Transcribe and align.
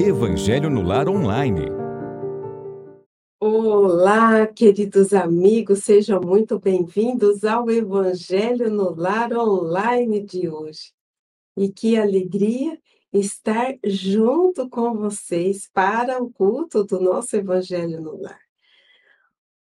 Evangelho 0.00 0.68
no 0.68 0.82
Lar 0.82 1.08
Online. 1.08 1.66
Olá, 3.40 4.46
queridos 4.46 5.14
amigos, 5.14 5.84
sejam 5.84 6.20
muito 6.20 6.58
bem-vindos 6.58 7.44
ao 7.44 7.70
Evangelho 7.70 8.70
no 8.70 8.92
Lar 8.94 9.32
Online 9.32 10.20
de 10.20 10.48
hoje. 10.48 10.92
E 11.56 11.68
que 11.68 11.96
alegria 11.96 12.76
estar 13.12 13.76
junto 13.84 14.68
com 14.68 14.94
vocês 14.94 15.70
para 15.72 16.20
o 16.20 16.30
culto 16.30 16.82
do 16.82 17.00
nosso 17.00 17.36
Evangelho 17.36 18.00
no 18.00 18.20
Lar. 18.20 18.40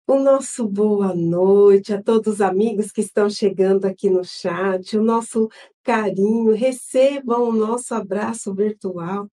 O 0.07 0.17
nosso 0.17 0.67
boa 0.67 1.13
noite 1.13 1.93
a 1.93 2.01
todos 2.01 2.35
os 2.35 2.41
amigos 2.41 2.91
que 2.91 3.01
estão 3.01 3.29
chegando 3.29 3.85
aqui 3.85 4.09
no 4.09 4.23
chat, 4.23 4.97
o 4.97 5.03
nosso 5.03 5.47
carinho, 5.83 6.55
recebam 6.55 7.49
o 7.49 7.53
nosso 7.53 7.93
abraço 7.93 8.53
virtual. 8.53 9.29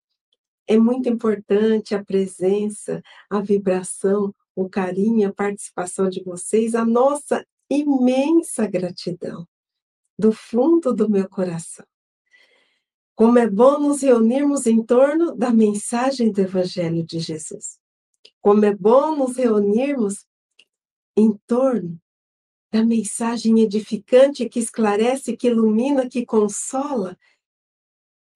É 0.70 0.78
muito 0.78 1.08
importante 1.08 1.96
a 1.96 2.04
presença, 2.04 3.02
a 3.28 3.40
vibração, 3.40 4.32
o 4.54 4.68
carinho, 4.68 5.28
a 5.28 5.32
participação 5.32 6.08
de 6.08 6.22
vocês, 6.22 6.76
a 6.76 6.84
nossa 6.84 7.44
imensa 7.68 8.68
gratidão 8.68 9.48
do 10.16 10.30
fundo 10.30 10.94
do 10.94 11.10
meu 11.10 11.28
coração. 11.28 11.84
Como 13.16 13.36
é 13.36 13.50
bom 13.50 13.80
nos 13.80 14.02
reunirmos 14.02 14.64
em 14.68 14.80
torno 14.80 15.34
da 15.34 15.50
mensagem 15.50 16.30
do 16.30 16.40
Evangelho 16.40 17.04
de 17.04 17.18
Jesus. 17.18 17.80
Como 18.40 18.64
é 18.64 18.72
bom 18.72 19.16
nos 19.16 19.36
reunirmos 19.36 20.24
em 21.16 21.36
torno 21.48 22.00
da 22.72 22.84
mensagem 22.84 23.58
edificante 23.58 24.48
que 24.48 24.60
esclarece, 24.60 25.36
que 25.36 25.48
ilumina, 25.48 26.08
que 26.08 26.24
consola 26.24 27.18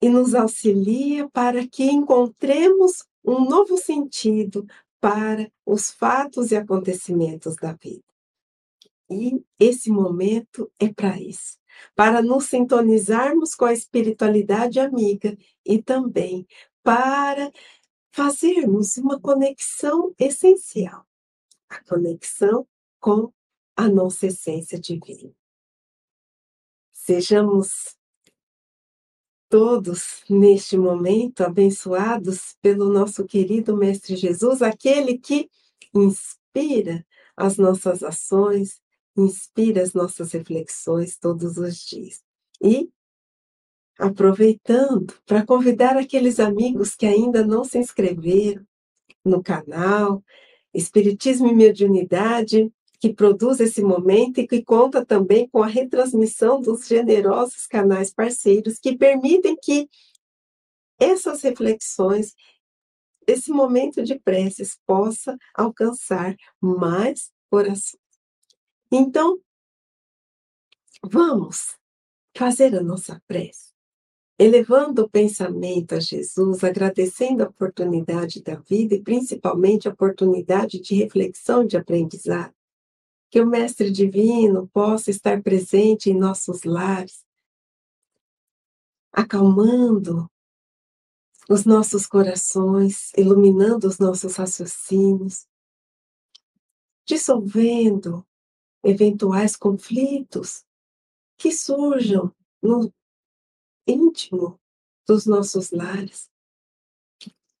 e 0.01 0.09
nos 0.09 0.35
auxilia 0.35 1.29
para 1.29 1.67
que 1.67 1.83
encontremos 1.85 3.03
um 3.23 3.45
novo 3.45 3.77
sentido 3.77 4.65
para 4.99 5.51
os 5.65 5.91
fatos 5.91 6.51
e 6.51 6.55
acontecimentos 6.55 7.55
da 7.55 7.73
vida. 7.73 8.03
E 9.09 9.43
esse 9.59 9.91
momento 9.91 10.71
é 10.79 10.91
para 10.91 11.19
isso, 11.19 11.57
para 11.95 12.21
nos 12.21 12.45
sintonizarmos 12.45 13.53
com 13.53 13.65
a 13.65 13.73
espiritualidade 13.73 14.79
amiga 14.79 15.37
e 15.65 15.81
também 15.81 16.47
para 16.83 17.51
fazermos 18.11 18.97
uma 18.97 19.19
conexão 19.19 20.13
essencial 20.17 21.05
a 21.69 21.83
conexão 21.83 22.67
com 22.99 23.31
a 23.75 23.87
nossa 23.87 24.27
essência 24.27 24.79
divina. 24.79 25.33
Sejamos 26.91 27.97
todos, 29.49 30.23
neste 30.29 30.77
momento, 30.77 31.41
abençoados 31.41 32.55
pelo 32.61 32.89
nosso 32.89 33.25
querido 33.25 33.75
Mestre 33.75 34.15
Jesus, 34.15 34.61
aquele 34.61 35.17
que 35.17 35.49
inspira 35.93 37.05
as 37.35 37.57
nossas 37.57 38.03
ações, 38.03 38.81
inspira 39.17 39.81
as 39.81 39.93
nossas 39.93 40.31
reflexões 40.31 41.17
todos 41.17 41.57
os 41.57 41.77
dias. 41.77 42.21
E 42.61 42.89
aproveitando 43.97 45.13
para 45.25 45.45
convidar 45.45 45.97
aqueles 45.97 46.39
amigos 46.39 46.95
que 46.95 47.05
ainda 47.05 47.45
não 47.45 47.63
se 47.63 47.77
inscreveram 47.77 48.65
no 49.23 49.41
canal, 49.41 50.23
Espiritismo 50.73 51.47
e 51.47 51.55
Mediunidade, 51.55 52.71
que 53.05 53.13
produz 53.13 53.59
esse 53.59 53.83
momento 53.83 54.39
e 54.39 54.47
que 54.47 54.63
conta 54.63 55.05
também 55.05 55.47
com 55.47 55.61
a 55.61 55.67
retransmissão 55.67 56.59
dos 56.59 56.87
generosos 56.87 57.67
canais 57.67 58.11
parceiros 58.11 58.79
que 58.79 58.97
permitem 58.97 59.55
que 59.55 59.87
essas 60.99 61.43
reflexões, 61.43 62.33
esse 63.27 63.51
momento 63.51 64.01
de 64.01 64.17
preces 64.17 64.79
possa 64.87 65.37
alcançar 65.53 66.35
mais 66.59 67.31
corações. 67.47 68.01
Então, 68.91 69.39
vamos 71.03 71.77
fazer 72.35 72.75
a 72.75 72.81
nossa 72.81 73.21
prece 73.27 73.71
elevando 74.39 75.03
o 75.03 75.09
pensamento 75.09 75.93
a 75.93 75.99
Jesus, 75.99 76.63
agradecendo 76.63 77.43
a 77.43 77.47
oportunidade 77.47 78.41
da 78.41 78.55
vida 78.55 78.95
e 78.95 79.01
principalmente 79.03 79.87
a 79.87 79.91
oportunidade 79.91 80.81
de 80.81 80.95
reflexão, 80.95 81.63
de 81.63 81.77
aprendizado. 81.77 82.54
Que 83.29 83.41
o 83.41 83.45
Mestre 83.45 83.91
Divino 83.91 84.67
possa 84.69 85.09
estar 85.09 85.41
presente 85.41 86.09
em 86.09 86.17
nossos 86.17 86.63
lares, 86.63 87.25
acalmando 89.11 90.29
os 91.49 91.65
nossos 91.65 92.07
corações, 92.07 93.11
iluminando 93.15 93.87
os 93.87 93.99
nossos 93.99 94.35
raciocínios, 94.35 95.47
dissolvendo 97.05 98.25
eventuais 98.83 99.55
conflitos 99.55 100.65
que 101.37 101.51
surjam 101.51 102.33
no 102.61 102.91
íntimo 103.87 104.59
dos 105.07 105.25
nossos 105.25 105.71
lares. 105.71 106.29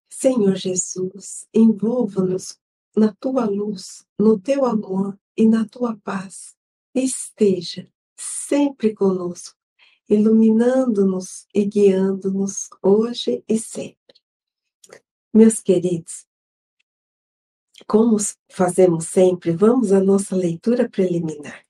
Senhor 0.09 0.55
Jesus, 0.55 1.47
envolva-nos 1.53 2.59
na 2.95 3.13
tua 3.13 3.45
luz, 3.45 4.07
no 4.17 4.39
teu 4.39 4.65
amor 4.65 5.19
e 5.37 5.47
na 5.47 5.65
tua 5.65 5.97
paz. 5.97 6.55
Esteja 6.93 7.87
sempre 8.15 8.93
conosco, 8.93 9.57
iluminando-nos 10.09 11.45
e 11.53 11.65
guiando-nos 11.65 12.69
hoje 12.81 13.43
e 13.47 13.57
sempre. 13.57 13.97
Meus 15.33 15.59
queridos, 15.59 16.25
como 17.85 18.15
fazemos 18.49 19.07
sempre, 19.07 19.51
vamos 19.51 19.91
à 19.91 19.99
nossa 19.99 20.35
leitura 20.35 20.89
preliminar. 20.89 21.65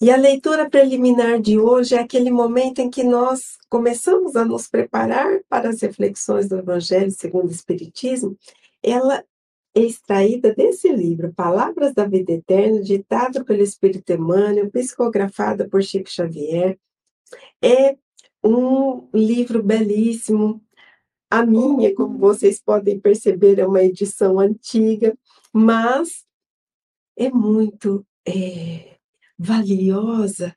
E 0.00 0.10
a 0.10 0.16
leitura 0.16 0.68
preliminar 0.68 1.40
de 1.40 1.58
hoje 1.58 1.94
é 1.94 1.98
aquele 1.98 2.30
momento 2.30 2.80
em 2.80 2.90
que 2.90 3.02
nós 3.02 3.56
começamos 3.68 4.36
a 4.36 4.44
nos 4.44 4.68
preparar 4.68 5.40
para 5.48 5.70
as 5.70 5.80
reflexões 5.80 6.48
do 6.48 6.58
Evangelho 6.58 7.10
segundo 7.10 7.48
o 7.48 7.52
Espiritismo. 7.52 8.36
Ela 8.82 9.24
extraída 9.80 10.54
desse 10.54 10.88
livro, 10.90 11.32
Palavras 11.34 11.92
da 11.92 12.06
Vida 12.06 12.32
Eterna, 12.32 12.80
ditado 12.82 13.44
pelo 13.44 13.62
Espírito 13.62 14.12
Emmanuel, 14.12 14.70
psicografada 14.70 15.68
por 15.68 15.82
Chico 15.82 16.10
Xavier. 16.10 16.78
É 17.62 17.96
um 18.42 19.08
livro 19.12 19.62
belíssimo. 19.62 20.62
A 21.30 21.44
minha, 21.44 21.94
como 21.94 22.18
vocês 22.18 22.60
podem 22.60 22.98
perceber, 22.98 23.58
é 23.58 23.66
uma 23.66 23.82
edição 23.82 24.38
antiga, 24.38 25.16
mas 25.52 26.24
é 27.16 27.30
muito. 27.30 28.06
É 28.26 28.96
valiosa, 29.38 30.54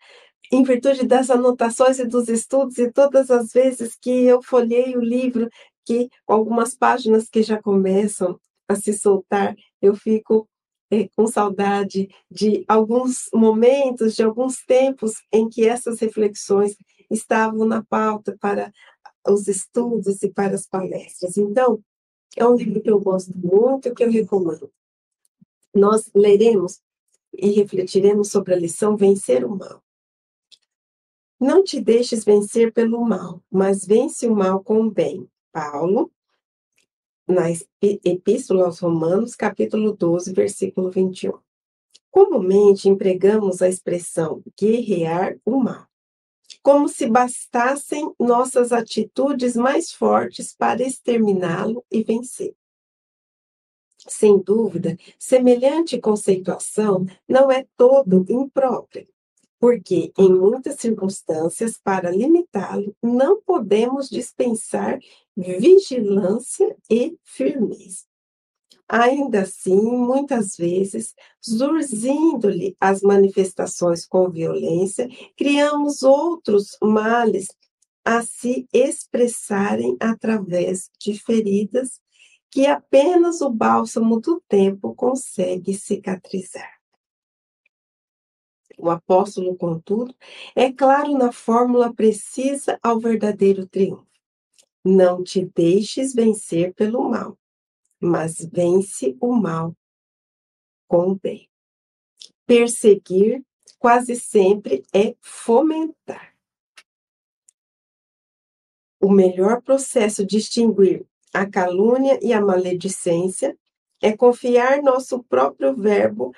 em 0.51 0.63
virtude 0.63 1.05
das 1.05 1.29
anotações 1.29 1.99
e 1.99 2.05
dos 2.05 2.29
estudos, 2.29 2.77
e 2.77 2.91
todas 2.91 3.29
as 3.29 3.51
vezes 3.51 3.95
que 3.95 4.09
eu 4.09 4.41
folhei 4.41 4.95
o 4.95 5.01
livro, 5.01 5.49
que 5.85 6.09
algumas 6.25 6.75
páginas 6.75 7.29
que 7.29 7.43
já 7.43 7.61
começam 7.61 8.39
a 8.69 8.75
se 8.75 8.93
soltar, 8.93 9.55
eu 9.81 9.95
fico 9.95 10.47
é, 10.91 11.09
com 11.09 11.27
saudade 11.27 12.07
de 12.29 12.63
alguns 12.67 13.29
momentos, 13.33 14.15
de 14.15 14.23
alguns 14.23 14.63
tempos 14.63 15.15
em 15.31 15.49
que 15.49 15.67
essas 15.67 15.99
reflexões 15.99 16.75
estavam 17.09 17.65
na 17.65 17.83
pauta 17.83 18.37
para 18.39 18.71
os 19.27 19.47
estudos 19.47 20.21
e 20.21 20.29
para 20.29 20.55
as 20.55 20.67
palestras. 20.67 21.35
Então, 21.35 21.83
é 22.37 22.45
um 22.47 22.55
livro 22.55 22.81
que 22.81 22.89
eu 22.89 22.99
gosto 22.99 23.35
muito, 23.35 23.93
que 23.93 24.03
eu 24.03 24.11
recomendo. 24.11 24.71
Nós 25.73 26.09
leremos 26.13 26.79
e 27.33 27.49
refletiremos 27.51 28.29
sobre 28.29 28.53
a 28.53 28.57
lição 28.57 28.95
Vencer 28.95 29.43
o 29.43 29.55
Mal. 29.55 29.83
Não 31.39 31.63
te 31.63 31.79
deixes 31.79 32.25
vencer 32.25 32.73
pelo 32.73 33.01
mal, 33.05 33.41
mas 33.49 33.85
vence 33.85 34.27
o 34.27 34.35
mal 34.35 34.61
com 34.61 34.81
o 34.81 34.91
bem. 34.91 35.25
Paulo, 35.53 36.11
na 37.29 37.43
Epístola 37.79 38.65
aos 38.65 38.79
Romanos, 38.79 39.35
capítulo 39.35 39.93
12, 39.95 40.33
versículo 40.33 40.89
21. 40.89 41.37
Comumente 42.09 42.89
empregamos 42.89 43.61
a 43.61 43.69
expressão 43.69 44.41
guerrear 44.59 45.37
o 45.45 45.59
mal, 45.59 45.85
como 46.63 46.89
se 46.89 47.07
bastassem 47.07 48.11
nossas 48.19 48.71
atitudes 48.71 49.55
mais 49.55 49.91
fortes 49.91 50.55
para 50.55 50.81
exterminá-lo 50.81 51.85
e 51.91 52.03
vencê-lo. 52.03 52.55
Sem 54.07 54.39
dúvida, 54.39 54.97
semelhante 55.19 55.99
conceituação 55.99 57.05
não 57.27 57.51
é 57.51 57.67
todo 57.77 58.25
imprópria, 58.27 59.07
porque, 59.59 60.11
em 60.17 60.33
muitas 60.33 60.75
circunstâncias, 60.75 61.77
para 61.83 62.09
limitá-lo, 62.09 62.95
não 63.03 63.41
podemos 63.41 64.09
dispensar 64.09 64.99
vigilância 65.35 66.75
e 66.89 67.17
firmeza. 67.23 68.05
Ainda 68.87 69.41
assim, 69.41 69.79
muitas 69.79 70.57
vezes, 70.57 71.13
surgindo-lhe 71.39 72.75
as 72.79 73.01
manifestações 73.01 74.05
com 74.05 74.29
violência, 74.29 75.07
criamos 75.37 76.01
outros 76.01 76.75
males 76.81 77.49
a 78.03 78.23
se 78.23 78.67
expressarem 78.73 79.95
através 79.99 80.89
de 80.99 81.19
feridas 81.19 82.01
que 82.49 82.65
apenas 82.65 83.41
o 83.41 83.49
bálsamo 83.51 84.19
do 84.19 84.41
tempo 84.47 84.95
consegue 84.95 85.75
cicatrizar. 85.75 86.78
O 88.79 88.89
apóstolo, 88.89 89.57
contudo, 89.57 90.15
é 90.55 90.71
claro 90.71 91.17
na 91.17 91.33
fórmula 91.33 91.93
precisa 91.93 92.79
ao 92.81 92.97
verdadeiro 92.97 93.67
triunfo. 93.67 94.07
Não 94.85 95.21
te 95.21 95.43
deixes 95.53 96.13
vencer 96.13 96.73
pelo 96.73 97.09
mal, 97.09 97.37
mas 97.99 98.37
vence 98.49 99.17
o 99.19 99.33
mal 99.35 99.75
com 100.87 101.11
o 101.11 101.15
bem. 101.15 101.49
Perseguir 102.47 103.43
quase 103.77 104.15
sempre 104.15 104.83
é 104.93 105.13
fomentar. 105.19 106.33
O 109.01 109.11
melhor 109.11 109.61
processo 109.61 110.25
de 110.25 110.37
extinguir 110.37 111.05
a 111.33 111.45
calúnia 111.45 112.17
e 112.21 112.31
a 112.31 112.39
maledicência 112.41 113.57
é 114.01 114.15
confiar 114.15 114.81
nosso 114.81 115.21
próprio 115.23 115.75
verbo 115.75 116.33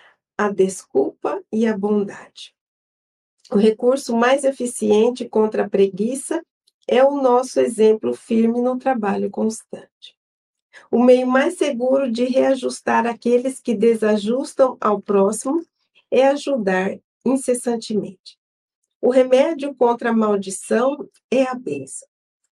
a 0.45 0.51
desculpa 0.51 1.43
e 1.51 1.67
a 1.67 1.77
bondade. 1.77 2.55
O 3.51 3.57
recurso 3.57 4.15
mais 4.15 4.43
eficiente 4.43 5.27
contra 5.29 5.65
a 5.65 5.69
preguiça 5.69 6.43
é 6.87 7.03
o 7.03 7.21
nosso 7.21 7.59
exemplo 7.59 8.13
firme 8.13 8.59
no 8.59 8.77
trabalho 8.77 9.29
constante. 9.29 10.17
O 10.89 11.03
meio 11.03 11.27
mais 11.27 11.57
seguro 11.57 12.11
de 12.11 12.25
reajustar 12.25 13.05
aqueles 13.05 13.59
que 13.59 13.75
desajustam 13.75 14.77
ao 14.81 15.01
próximo 15.01 15.63
é 16.09 16.27
ajudar 16.27 16.97
incessantemente. 17.25 18.39
O 18.99 19.11
remédio 19.11 19.75
contra 19.75 20.09
a 20.09 20.13
maldição 20.13 21.07
é 21.29 21.43
a 21.43 21.53
bênção. 21.53 22.07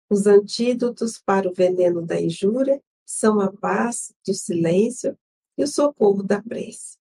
Os 0.10 0.26
antídotos 0.26 1.20
para 1.20 1.48
o 1.48 1.54
veneno 1.54 2.02
da 2.02 2.20
injúria 2.20 2.82
são 3.06 3.40
a 3.40 3.52
paz 3.52 4.12
do 4.26 4.34
silêncio 4.34 5.16
e 5.58 5.64
o 5.64 5.68
socorro 5.68 6.24
da 6.24 6.42
prece. 6.42 6.98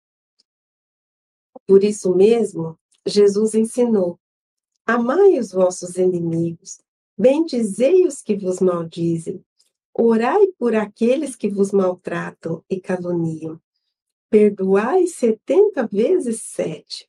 Por 1.67 1.83
isso 1.83 2.15
mesmo, 2.15 2.79
Jesus 3.07 3.55
ensinou: 3.55 4.19
Amai 4.87 5.39
os 5.39 5.51
vossos 5.53 5.97
inimigos, 5.97 6.79
bendizei 7.17 8.07
os 8.07 8.21
que 8.21 8.37
vos 8.37 8.61
maldizem, 8.61 9.43
orai 9.95 10.47
por 10.59 10.75
aqueles 10.75 11.35
que 11.35 11.49
vos 11.49 11.73
maltratam 11.73 12.63
e 12.69 12.79
caluniam, 12.79 13.59
perdoai 14.29 15.07
setenta 15.07 15.87
vezes 15.87 16.43
sete, 16.43 17.09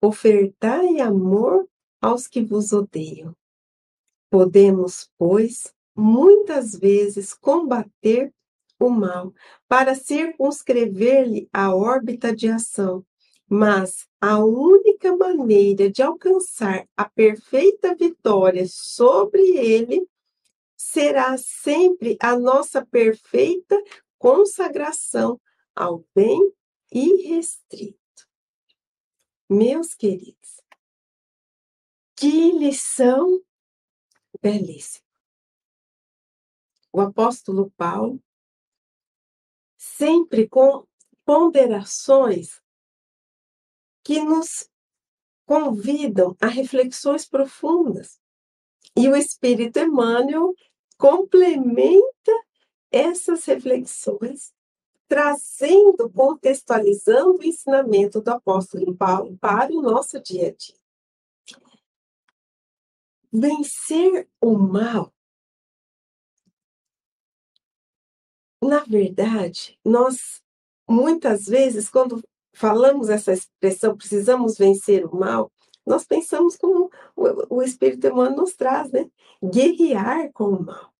ofertai 0.00 1.00
amor 1.00 1.68
aos 2.00 2.26
que 2.26 2.42
vos 2.42 2.72
odeiam. 2.72 3.36
Podemos, 4.30 5.10
pois, 5.18 5.74
muitas 5.94 6.74
vezes 6.74 7.34
combater 7.34 8.32
o 8.80 8.88
mal 8.88 9.32
para 9.68 9.94
circunscrever-lhe 9.94 11.48
a 11.52 11.74
órbita 11.74 12.34
de 12.34 12.48
ação 12.48 13.04
mas 13.48 14.08
a 14.20 14.38
única 14.38 15.16
maneira 15.16 15.90
de 15.90 16.02
alcançar 16.02 16.88
a 16.96 17.08
perfeita 17.08 17.94
vitória 17.94 18.66
sobre 18.68 19.42
ele 19.56 20.06
será 20.76 21.36
sempre 21.36 22.16
a 22.20 22.38
nossa 22.38 22.84
perfeita 22.84 23.80
consagração 24.18 25.40
ao 25.74 26.04
bem 26.14 26.52
irrestrito. 26.90 27.98
Meus 29.48 29.94
queridos, 29.94 30.62
que 32.16 32.52
lição 32.52 33.42
belíssima. 34.40 35.04
O 36.92 37.00
apóstolo 37.00 37.70
Paulo, 37.76 38.22
sempre 39.76 40.48
com 40.48 40.86
ponderações 41.24 42.63
que 44.04 44.20
nos 44.22 44.68
convidam 45.46 46.36
a 46.40 46.46
reflexões 46.46 47.26
profundas. 47.26 48.20
E 48.96 49.08
o 49.08 49.16
Espírito 49.16 49.78
Emmanuel 49.78 50.54
complementa 50.96 52.32
essas 52.90 53.44
reflexões, 53.44 54.54
trazendo, 55.08 56.08
contextualizando 56.10 57.38
o 57.38 57.44
ensinamento 57.44 58.20
do 58.20 58.30
apóstolo 58.30 58.94
Paulo 58.96 59.36
para 59.38 59.72
o 59.72 59.82
nosso 59.82 60.20
dia 60.22 60.48
a 60.48 60.54
dia. 60.54 60.76
Vencer 63.32 64.28
o 64.40 64.56
mal. 64.56 65.12
Na 68.62 68.84
verdade, 68.84 69.78
nós 69.84 70.42
muitas 70.88 71.46
vezes, 71.46 71.90
quando 71.90 72.22
falamos 72.54 73.08
essa 73.08 73.32
expressão, 73.32 73.96
precisamos 73.96 74.56
vencer 74.56 75.04
o 75.04 75.16
mal, 75.16 75.52
nós 75.86 76.04
pensamos 76.04 76.56
como 76.56 76.90
o, 77.14 77.56
o 77.56 77.62
Espírito 77.62 78.06
Emmanuel 78.06 78.36
nos 78.36 78.54
traz, 78.54 78.90
né? 78.90 79.10
Guerrear 79.42 80.32
com 80.32 80.44
o 80.44 80.64
mal. 80.64 80.92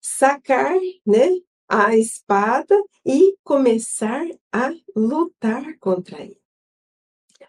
Sacar, 0.00 0.78
né? 1.04 1.40
A 1.68 1.96
espada 1.96 2.76
e 3.04 3.36
começar 3.42 4.24
a 4.52 4.70
lutar 4.94 5.76
contra 5.78 6.20
ele. 6.20 6.40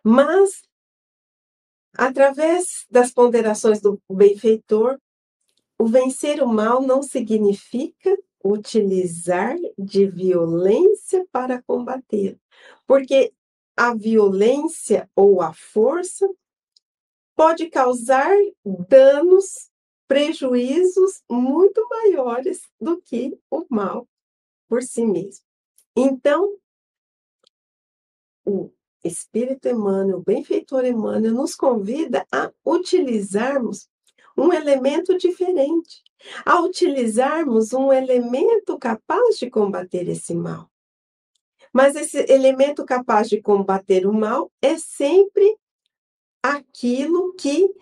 Mas, 0.04 0.64
através 1.96 2.86
das 2.90 3.12
ponderações 3.12 3.82
do 3.82 4.02
benfeitor, 4.10 4.98
o 5.78 5.86
vencer 5.86 6.42
o 6.42 6.48
mal 6.48 6.82
não 6.82 7.04
significa 7.04 8.18
utilizar 8.44 9.56
de 9.78 10.06
violência 10.06 11.26
para 11.32 11.62
combater, 11.62 12.38
porque 12.86 13.34
a 13.76 13.94
violência 13.94 15.10
ou 15.16 15.42
a 15.42 15.54
força 15.54 16.30
pode 17.36 17.70
causar 17.70 18.36
danos, 18.88 19.72
prejuízos 20.08 21.24
muito 21.30 21.88
maiores 21.90 22.62
do 22.80 23.02
que 23.02 23.40
o 23.50 23.66
mal 23.70 24.08
por 24.68 24.84
si 24.84 25.06
mesmo. 25.06 25.44
Então, 25.96 26.58
o 28.46 28.70
Espírito 29.04 29.68
Emmanuel, 29.68 30.18
o 30.18 30.24
benfeitor 30.24 30.86
Emmanuel, 30.86 31.34
nos 31.34 31.56
convida 31.56 32.26
a 32.32 32.52
utilizarmos 32.66 33.88
um 34.38 34.52
elemento 34.52 35.18
diferente, 35.18 36.04
a 36.46 36.60
utilizarmos 36.62 37.74
um 37.74 37.92
elemento 37.92 38.78
capaz 38.78 39.38
de 39.38 39.50
combater 39.50 40.08
esse 40.08 40.34
mal. 40.34 40.70
Mas 41.72 41.96
esse 41.96 42.20
elemento 42.32 42.86
capaz 42.86 43.30
de 43.30 43.42
combater 43.42 44.06
o 44.06 44.14
mal 44.14 44.52
é 44.62 44.78
sempre 44.78 45.58
aquilo 46.42 47.34
que 47.34 47.74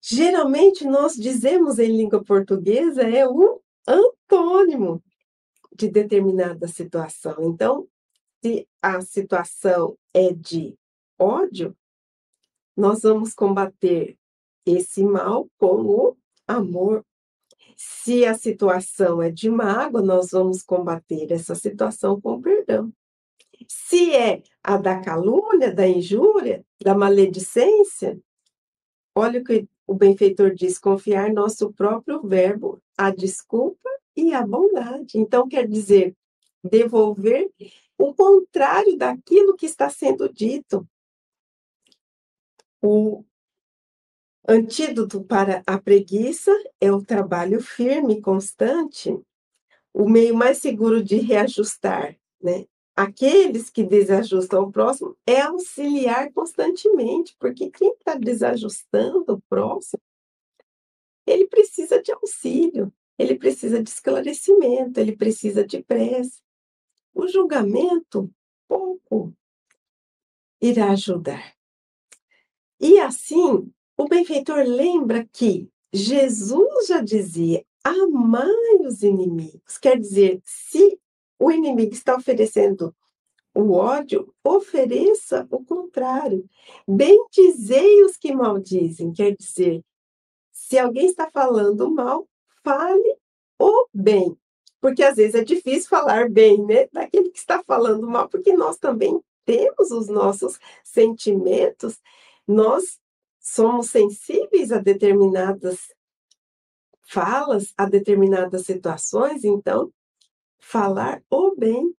geralmente 0.00 0.84
nós 0.84 1.14
dizemos 1.14 1.78
em 1.78 1.96
língua 1.96 2.22
portuguesa 2.22 3.02
é 3.02 3.26
o 3.26 3.60
antônimo 3.86 5.02
de 5.74 5.88
determinada 5.88 6.66
situação. 6.68 7.36
Então, 7.40 7.88
se 8.42 8.68
a 8.82 9.00
situação 9.00 9.96
é 10.12 10.32
de 10.32 10.76
ódio, 11.18 11.76
nós 12.76 13.02
vamos 13.02 13.32
combater 13.32 14.18
esse 14.66 15.02
mal 15.04 15.48
com 15.58 15.82
o 15.82 16.16
amor. 16.46 17.04
Se 17.76 18.24
a 18.24 18.34
situação 18.34 19.20
é 19.20 19.30
de 19.30 19.50
mágoa, 19.50 20.02
nós 20.02 20.30
vamos 20.30 20.62
combater 20.62 21.32
essa 21.32 21.54
situação 21.54 22.20
com 22.20 22.40
perdão. 22.40 22.92
Se 23.68 24.14
é 24.14 24.42
a 24.62 24.76
da 24.76 25.00
calúnia, 25.00 25.72
da 25.72 25.86
injúria, 25.86 26.64
da 26.82 26.94
maledicência, 26.94 28.18
olha 29.14 29.40
o 29.40 29.44
que 29.44 29.68
o 29.86 29.94
benfeitor 29.94 30.54
diz: 30.54 30.78
confiar 30.78 31.32
nosso 31.32 31.72
próprio 31.72 32.22
verbo, 32.22 32.80
a 32.96 33.10
desculpa 33.10 33.88
e 34.16 34.32
a 34.32 34.46
bondade. 34.46 35.18
Então, 35.18 35.48
quer 35.48 35.66
dizer, 35.66 36.14
devolver 36.62 37.50
o 37.98 38.14
contrário 38.14 38.96
daquilo 38.96 39.56
que 39.56 39.66
está 39.66 39.88
sendo 39.88 40.32
dito. 40.32 40.86
O 42.82 43.24
Antídoto 44.46 45.24
para 45.24 45.62
a 45.66 45.78
preguiça 45.78 46.52
é 46.78 46.92
o 46.92 47.02
trabalho 47.02 47.62
firme 47.62 48.14
e 48.14 48.20
constante, 48.20 49.18
o 49.92 50.06
meio 50.06 50.34
mais 50.34 50.58
seguro 50.58 51.02
de 51.02 51.16
reajustar, 51.16 52.18
né? 52.42 52.66
Aqueles 52.94 53.70
que 53.70 53.82
desajustam 53.82 54.64
o 54.64 54.70
próximo 54.70 55.16
é 55.26 55.40
auxiliar 55.40 56.30
constantemente, 56.32 57.34
porque 57.40 57.70
quem 57.70 57.92
está 57.92 58.14
desajustando 58.14 59.32
o 59.32 59.40
próximo, 59.48 60.00
ele 61.26 61.48
precisa 61.48 62.00
de 62.00 62.12
auxílio, 62.12 62.92
ele 63.18 63.36
precisa 63.36 63.82
de 63.82 63.88
esclarecimento, 63.88 65.00
ele 65.00 65.16
precisa 65.16 65.66
de 65.66 65.82
prece. 65.82 66.42
O 67.14 67.26
julgamento, 67.26 68.30
pouco 68.68 69.34
irá 70.60 70.90
ajudar. 70.90 71.54
E 72.78 73.00
assim, 73.00 73.72
o 73.96 74.08
benfeitor 74.08 74.64
lembra 74.64 75.26
que 75.32 75.68
Jesus 75.92 76.86
já 76.88 77.00
dizia: 77.00 77.64
amai 77.82 78.50
os 78.86 79.02
inimigos. 79.02 79.78
Quer 79.78 79.98
dizer, 79.98 80.40
se 80.44 80.98
o 81.38 81.50
inimigo 81.50 81.92
está 81.92 82.16
oferecendo 82.16 82.94
o 83.54 83.72
ódio, 83.72 84.34
ofereça 84.42 85.46
o 85.50 85.64
contrário. 85.64 86.44
Bendizei 86.88 88.02
os 88.02 88.16
que 88.16 88.34
maldizem. 88.34 89.12
Quer 89.12 89.36
dizer, 89.36 89.84
se 90.50 90.76
alguém 90.78 91.06
está 91.06 91.30
falando 91.30 91.88
mal, 91.90 92.28
fale 92.64 93.16
o 93.60 93.86
bem. 93.94 94.36
Porque 94.80 95.02
às 95.02 95.16
vezes 95.16 95.34
é 95.36 95.44
difícil 95.44 95.88
falar 95.88 96.28
bem, 96.28 96.64
né? 96.64 96.88
Daquele 96.92 97.30
que 97.30 97.38
está 97.38 97.62
falando 97.62 98.08
mal, 98.08 98.28
porque 98.28 98.52
nós 98.52 98.76
também 98.76 99.20
temos 99.44 99.90
os 99.90 100.08
nossos 100.08 100.58
sentimentos, 100.82 102.00
nós 102.46 102.98
somos 103.44 103.90
sensíveis 103.90 104.72
a 104.72 104.78
determinadas 104.78 105.92
falas, 107.02 107.74
a 107.76 107.84
determinadas 107.84 108.64
situações, 108.64 109.44
então, 109.44 109.92
falar 110.58 111.22
o 111.28 111.54
bem. 111.54 111.94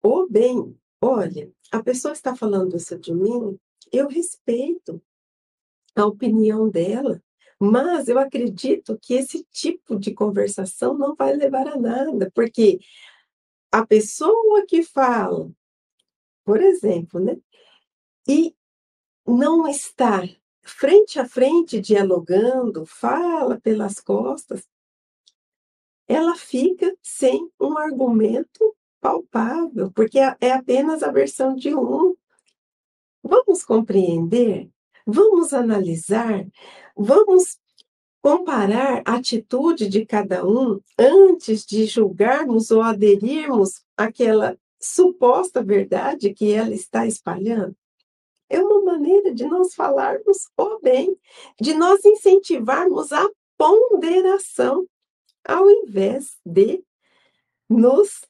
O 0.00 0.28
bem. 0.28 0.78
Olha, 1.02 1.52
a 1.72 1.82
pessoa 1.82 2.12
está 2.12 2.36
falando 2.36 2.76
isso 2.76 2.96
de 2.96 3.12
mim, 3.12 3.58
eu 3.90 4.06
respeito 4.06 5.02
a 5.96 6.06
opinião 6.06 6.68
dela, 6.68 7.20
mas 7.58 8.06
eu 8.06 8.18
acredito 8.18 8.96
que 9.02 9.14
esse 9.14 9.44
tipo 9.50 9.98
de 9.98 10.14
conversação 10.14 10.96
não 10.96 11.16
vai 11.16 11.34
levar 11.34 11.66
a 11.66 11.76
nada, 11.76 12.30
porque 12.32 12.78
a 13.72 13.84
pessoa 13.84 14.64
que 14.66 14.84
fala, 14.84 15.50
por 16.44 16.60
exemplo, 16.60 17.18
né, 17.18 17.36
e 18.28 18.54
não 19.36 19.68
está 19.68 20.22
frente 20.62 21.18
a 21.18 21.26
frente 21.26 21.80
dialogando, 21.80 22.86
fala 22.86 23.60
pelas 23.60 24.00
costas, 24.00 24.66
ela 26.06 26.34
fica 26.34 26.94
sem 27.02 27.50
um 27.60 27.76
argumento 27.76 28.74
palpável, 29.00 29.90
porque 29.92 30.18
é, 30.18 30.36
é 30.40 30.52
apenas 30.52 31.02
a 31.02 31.10
versão 31.10 31.54
de 31.54 31.74
um. 31.74 32.14
Vamos 33.22 33.62
compreender, 33.62 34.70
vamos 35.06 35.52
analisar, 35.52 36.46
vamos 36.96 37.58
comparar 38.22 39.02
a 39.04 39.16
atitude 39.16 39.88
de 39.88 40.04
cada 40.06 40.46
um 40.46 40.80
antes 40.98 41.64
de 41.64 41.86
julgarmos 41.86 42.70
ou 42.70 42.82
aderirmos 42.82 43.82
àquela 43.96 44.58
suposta 44.80 45.62
verdade 45.62 46.32
que 46.32 46.52
ela 46.52 46.74
está 46.74 47.06
espalhando. 47.06 47.76
É 48.48 48.60
uma 48.60 48.82
maneira 48.82 49.34
de 49.34 49.44
nós 49.46 49.74
falarmos 49.74 50.48
o 50.56 50.78
bem, 50.80 51.16
de 51.60 51.74
nós 51.74 52.04
incentivarmos 52.04 53.12
a 53.12 53.28
ponderação, 53.56 54.86
ao 55.44 55.70
invés 55.70 56.38
de 56.44 56.82
nos 57.68 58.22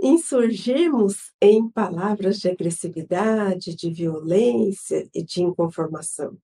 insurgirmos 0.00 1.32
em 1.40 1.68
palavras 1.68 2.38
de 2.38 2.48
agressividade, 2.48 3.74
de 3.74 3.90
violência 3.90 5.08
e 5.12 5.24
de 5.24 5.42
inconformação. 5.42 6.38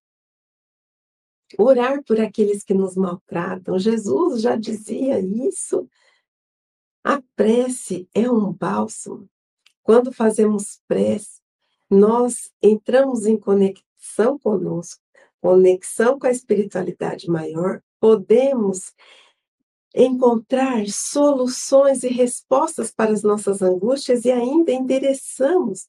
Orar 1.57 2.03
por 2.03 2.19
aqueles 2.19 2.63
que 2.63 2.73
nos 2.73 2.95
maltratam. 2.95 3.79
Jesus 3.79 4.41
já 4.41 4.55
dizia 4.57 5.19
isso. 5.19 5.87
A 7.03 7.21
prece 7.35 8.09
é 8.13 8.29
um 8.29 8.51
bálsamo. 8.51 9.29
Quando 9.83 10.11
fazemos 10.11 10.81
prece, 10.87 11.39
nós 11.89 12.51
entramos 12.61 13.25
em 13.25 13.37
conexão 13.37 14.37
conosco, 14.39 15.01
conexão 15.41 16.17
com 16.17 16.27
a 16.27 16.31
espiritualidade 16.31 17.27
maior, 17.27 17.81
podemos 17.99 18.93
encontrar 19.95 20.85
soluções 20.89 22.03
e 22.03 22.09
respostas 22.09 22.91
para 22.91 23.11
as 23.11 23.23
nossas 23.23 23.61
angústias 23.61 24.25
e 24.25 24.31
ainda 24.31 24.71
endereçamos 24.71 25.87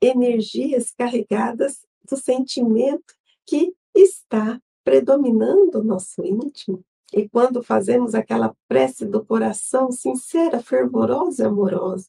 energias 0.00 0.90
carregadas 0.90 1.84
do 2.08 2.16
sentimento 2.16 3.14
que 3.46 3.74
está 3.94 4.60
predominando 4.82 5.80
o 5.80 5.84
nosso 5.84 6.24
íntimo. 6.24 6.82
E 7.12 7.28
quando 7.28 7.62
fazemos 7.62 8.14
aquela 8.14 8.54
prece 8.66 9.04
do 9.04 9.24
coração 9.24 9.90
sincera, 9.90 10.60
fervorosa 10.60 11.42
e 11.42 11.46
amorosa, 11.46 12.08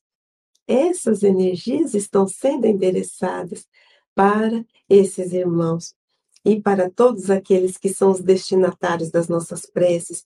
essas 0.68 1.24
energias 1.24 1.94
estão 1.94 2.28
sendo 2.28 2.66
endereçadas 2.66 3.68
para 4.14 4.66
esses 4.90 5.34
irmãos 5.34 5.96
e 6.44 6.62
para 6.62 6.90
todos 6.90 7.30
aqueles 7.30 7.78
que 7.78 7.90
são 7.90 8.12
os 8.12 8.22
destinatários 8.22 9.10
das 9.10 9.28
nossas 9.28 9.66
preces, 9.66 10.26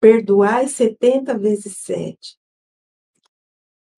perdoai 0.00 0.68
70 0.68 1.36
vezes 1.36 1.76
7. 1.78 2.38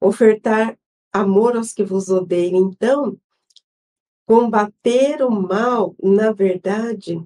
Ofertar 0.01 0.79
amor 1.13 1.57
aos 1.57 1.73
que 1.73 1.85
vos 1.85 2.09
odeiam. 2.09 2.57
Então, 2.57 3.21
combater 4.27 5.23
o 5.23 5.31
mal, 5.31 5.95
na 6.03 6.33
verdade, 6.33 7.23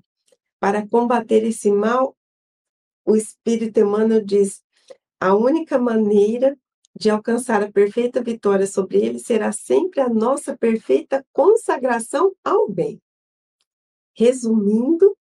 para 0.58 0.87
combater 0.87 1.44
esse 1.44 1.70
mal, 1.70 2.16
o 3.04 3.14
Espírito 3.14 3.78
Emmanuel 3.78 4.25
diz: 4.25 4.64
a 5.20 5.34
única 5.34 5.78
maneira 5.78 6.58
de 6.94 7.10
alcançar 7.10 7.62
a 7.62 7.70
perfeita 7.70 8.22
vitória 8.22 8.66
sobre 8.66 8.98
ele 8.98 9.18
será 9.18 9.50
sempre 9.52 10.00
a 10.00 10.08
nossa 10.08 10.56
perfeita 10.56 11.24
consagração 11.32 12.34
ao 12.44 12.68
bem. 12.68 13.00
Resumindo, 14.16 15.16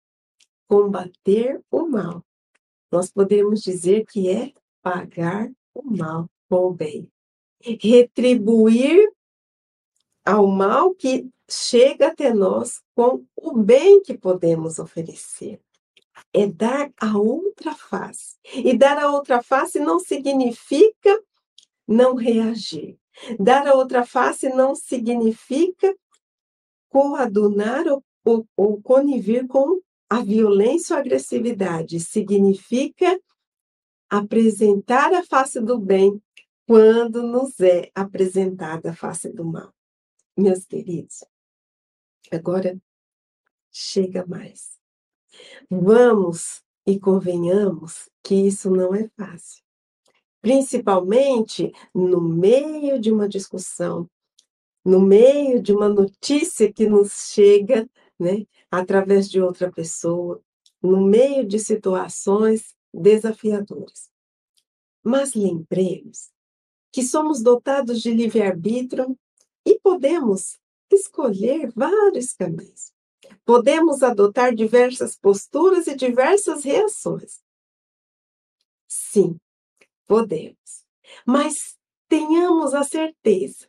combater 0.66 1.60
o 1.70 1.86
mal 1.86 2.24
nós 2.90 3.10
podemos 3.10 3.60
dizer 3.60 4.04
que 4.06 4.28
é 4.28 4.52
pagar 4.82 5.50
o 5.72 5.82
mal 5.96 6.28
com 6.48 6.66
o 6.66 6.74
bem. 6.74 7.08
Retribuir 7.60 9.12
ao 10.24 10.46
mal 10.46 10.94
que 10.94 11.28
chega 11.48 12.08
até 12.08 12.34
nós 12.34 12.80
com 12.94 13.24
o 13.36 13.56
bem 13.58 14.02
que 14.02 14.18
podemos 14.18 14.78
oferecer. 14.78 15.60
É 16.32 16.46
dar 16.46 16.92
a 17.00 17.16
outra 17.16 17.74
face. 17.74 18.36
E 18.52 18.76
dar 18.76 18.98
a 18.98 19.10
outra 19.10 19.42
face 19.42 19.78
não 19.78 20.00
significa 20.00 21.22
não 21.90 22.14
reagir. 22.14 22.96
Dar 23.38 23.66
a 23.66 23.74
outra 23.74 24.06
face 24.06 24.48
não 24.48 24.76
significa 24.76 25.92
coadunar 26.88 27.84
ou, 27.88 28.04
ou, 28.24 28.48
ou 28.56 28.80
conivir 28.80 29.48
com 29.48 29.80
a 30.08 30.22
violência 30.22 30.94
ou 30.94 31.00
agressividade 31.00 31.98
significa 31.98 33.20
apresentar 34.08 35.12
a 35.12 35.24
face 35.24 35.60
do 35.60 35.78
bem 35.78 36.22
quando 36.66 37.22
nos 37.24 37.58
é 37.60 37.90
apresentada 37.94 38.90
a 38.90 38.94
face 38.94 39.28
do 39.32 39.44
mal. 39.44 39.74
Meus 40.36 40.64
queridos, 40.64 41.24
agora 42.30 42.80
chega 43.70 44.24
mais. 44.26 44.78
Vamos 45.68 46.62
e 46.86 46.98
convenhamos 46.98 48.08
que 48.22 48.34
isso 48.34 48.70
não 48.70 48.94
é 48.94 49.08
fácil. 49.16 49.62
Principalmente 50.40 51.72
no 51.94 52.20
meio 52.20 52.98
de 52.98 53.12
uma 53.12 53.28
discussão, 53.28 54.08
no 54.84 55.00
meio 55.00 55.62
de 55.62 55.72
uma 55.72 55.88
notícia 55.88 56.72
que 56.72 56.88
nos 56.88 57.32
chega 57.32 57.88
né, 58.18 58.46
através 58.70 59.30
de 59.30 59.40
outra 59.40 59.70
pessoa, 59.70 60.42
no 60.82 61.00
meio 61.02 61.46
de 61.46 61.58
situações 61.58 62.74
desafiadoras. 62.92 64.10
Mas 65.02 65.34
lembremos 65.34 66.30
que 66.92 67.02
somos 67.02 67.42
dotados 67.42 68.00
de 68.00 68.12
livre-arbítrio 68.12 69.16
e 69.64 69.78
podemos 69.78 70.58
escolher 70.90 71.70
vários 71.74 72.32
caminhos. 72.32 72.92
Podemos 73.44 74.02
adotar 74.02 74.54
diversas 74.54 75.16
posturas 75.16 75.86
e 75.86 75.94
diversas 75.94 76.64
reações. 76.64 77.40
Sim, 78.88 79.38
podemos. 80.10 80.84
Mas 81.24 81.78
tenhamos 82.08 82.74
a 82.74 82.82
certeza 82.82 83.68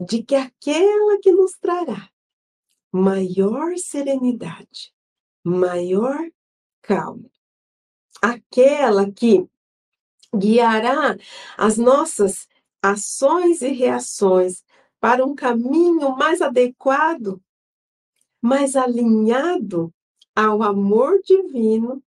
de 0.00 0.22
que 0.22 0.34
aquela 0.34 1.18
que 1.20 1.30
nos 1.30 1.52
trará 1.58 2.10
maior 2.90 3.76
serenidade, 3.76 4.94
maior 5.44 6.18
calma. 6.80 7.30
Aquela 8.22 9.12
que 9.12 9.46
guiará 10.34 11.18
as 11.58 11.76
nossas 11.76 12.48
ações 12.82 13.60
e 13.60 13.68
reações 13.68 14.64
para 14.98 15.22
um 15.26 15.34
caminho 15.34 16.16
mais 16.16 16.40
adequado, 16.40 17.38
mais 18.40 18.76
alinhado 18.76 19.92
ao 20.34 20.62
amor 20.62 21.20
divino, 21.22 22.02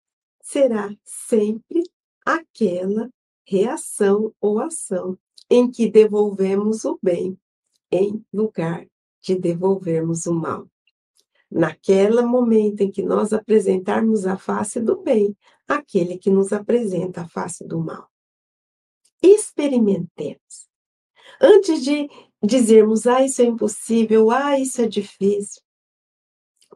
será 0.42 0.94
sempre 1.02 1.82
aquela 2.26 3.10
reação 3.50 4.32
ou 4.40 4.60
ação 4.60 5.18
em 5.50 5.68
que 5.68 5.90
devolvemos 5.90 6.84
o 6.84 6.96
bem 7.02 7.36
em 7.90 8.24
lugar 8.32 8.86
de 9.20 9.34
devolvermos 9.34 10.26
o 10.26 10.34
mal. 10.34 10.68
naquele 11.52 12.22
momento 12.22 12.82
em 12.82 12.92
que 12.92 13.02
nós 13.02 13.32
apresentarmos 13.32 14.24
a 14.24 14.36
face 14.36 14.80
do 14.80 15.02
bem, 15.02 15.36
aquele 15.66 16.16
que 16.16 16.30
nos 16.30 16.52
apresenta 16.52 17.22
a 17.22 17.28
face 17.28 17.66
do 17.66 17.80
mal. 17.80 18.08
Experimentemos. 19.20 20.68
Antes 21.42 21.82
de 21.82 22.08
dizermos, 22.40 23.04
ah, 23.04 23.24
isso 23.24 23.42
é 23.42 23.46
impossível, 23.46 24.30
ah, 24.30 24.60
isso 24.60 24.80
é 24.80 24.86
difícil, 24.86 25.60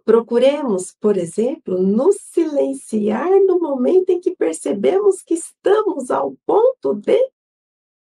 procuremos, 0.04 0.93
por 1.00 1.16
exemplo, 1.16 1.81
nos 1.81 2.16
silenciar 2.21 3.31
no 3.47 3.54
momento 3.75 4.11
em 4.11 4.21
que 4.21 4.35
percebemos 4.37 5.23
que 5.23 5.35
estamos 5.35 6.11
ao 6.11 6.37
ponto 6.47 6.95
de 6.95 7.31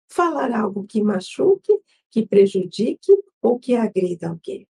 falar 0.09 0.51
algo 0.51 0.85
que 0.85 1.01
machuque, 1.01 1.79
que 2.09 2.25
prejudique 2.25 3.11
ou 3.41 3.57
que 3.57 3.75
agrida 3.75 4.29
alguém. 4.29 4.67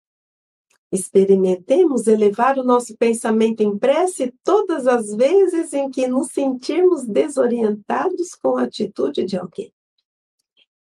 Experimentemos 0.91 2.07
elevar 2.07 2.57
o 2.57 2.63
nosso 2.63 2.97
pensamento 2.97 3.61
em 3.61 3.77
prece 3.77 4.33
todas 4.43 4.87
as 4.87 5.13
vezes 5.13 5.73
em 5.73 5.91
que 5.91 6.07
nos 6.07 6.31
sentirmos 6.31 7.05
desorientados 7.05 8.33
com 8.35 8.57
a 8.57 8.63
atitude 8.63 9.25
de 9.25 9.37
alguém. 9.37 9.71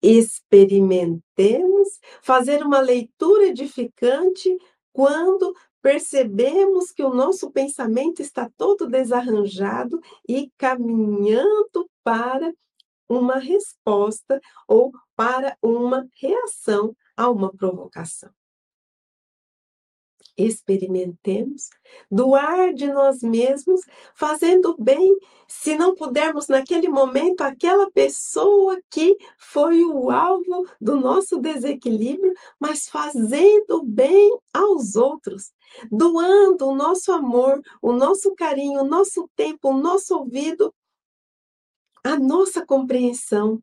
Experimentemos 0.00 1.88
fazer 2.22 2.62
uma 2.62 2.80
leitura 2.80 3.46
edificante 3.46 4.56
quando 4.92 5.54
percebemos 5.82 6.90
que 6.92 7.02
o 7.02 7.14
nosso 7.14 7.50
pensamento 7.50 8.20
está 8.20 8.50
todo 8.56 8.88
desarranjado 8.88 10.00
e 10.28 10.50
caminhando 10.56 11.88
para 12.02 12.52
uma 13.08 13.38
resposta 13.38 14.40
ou 14.66 14.92
para 15.16 15.56
uma 15.62 16.06
reação 16.20 16.94
a 17.16 17.30
uma 17.30 17.50
provocação 17.50 18.30
experimentemos, 20.38 21.68
doar 22.08 22.72
de 22.72 22.86
nós 22.86 23.20
mesmos, 23.22 23.80
fazendo 24.14 24.76
bem, 24.78 25.18
se 25.48 25.76
não 25.76 25.94
pudermos 25.94 26.46
naquele 26.46 26.88
momento, 26.88 27.40
aquela 27.40 27.90
pessoa 27.90 28.80
que 28.88 29.16
foi 29.36 29.84
o 29.84 30.10
alvo 30.10 30.66
do 30.80 30.96
nosso 30.96 31.38
desequilíbrio, 31.40 32.32
mas 32.60 32.88
fazendo 32.88 33.82
bem 33.84 34.38
aos 34.54 34.94
outros, 34.94 35.52
doando 35.90 36.68
o 36.68 36.74
nosso 36.74 37.10
amor, 37.12 37.60
o 37.82 37.92
nosso 37.92 38.34
carinho, 38.34 38.82
o 38.82 38.88
nosso 38.88 39.28
tempo, 39.34 39.70
o 39.70 39.76
nosso 39.76 40.16
ouvido, 40.16 40.72
a 42.04 42.16
nossa 42.16 42.64
compreensão 42.64 43.60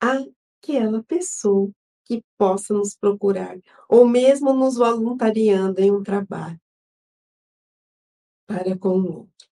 àquela 0.00 1.02
pessoa 1.04 1.70
que 2.08 2.24
possa 2.38 2.72
nos 2.72 2.96
procurar, 2.96 3.58
ou 3.88 4.08
mesmo 4.08 4.54
nos 4.54 4.76
voluntariando 4.76 5.80
em 5.80 5.92
um 5.92 6.02
trabalho 6.02 6.58
para 8.46 8.76
com 8.78 8.98
o 8.98 9.18
outro. 9.18 9.48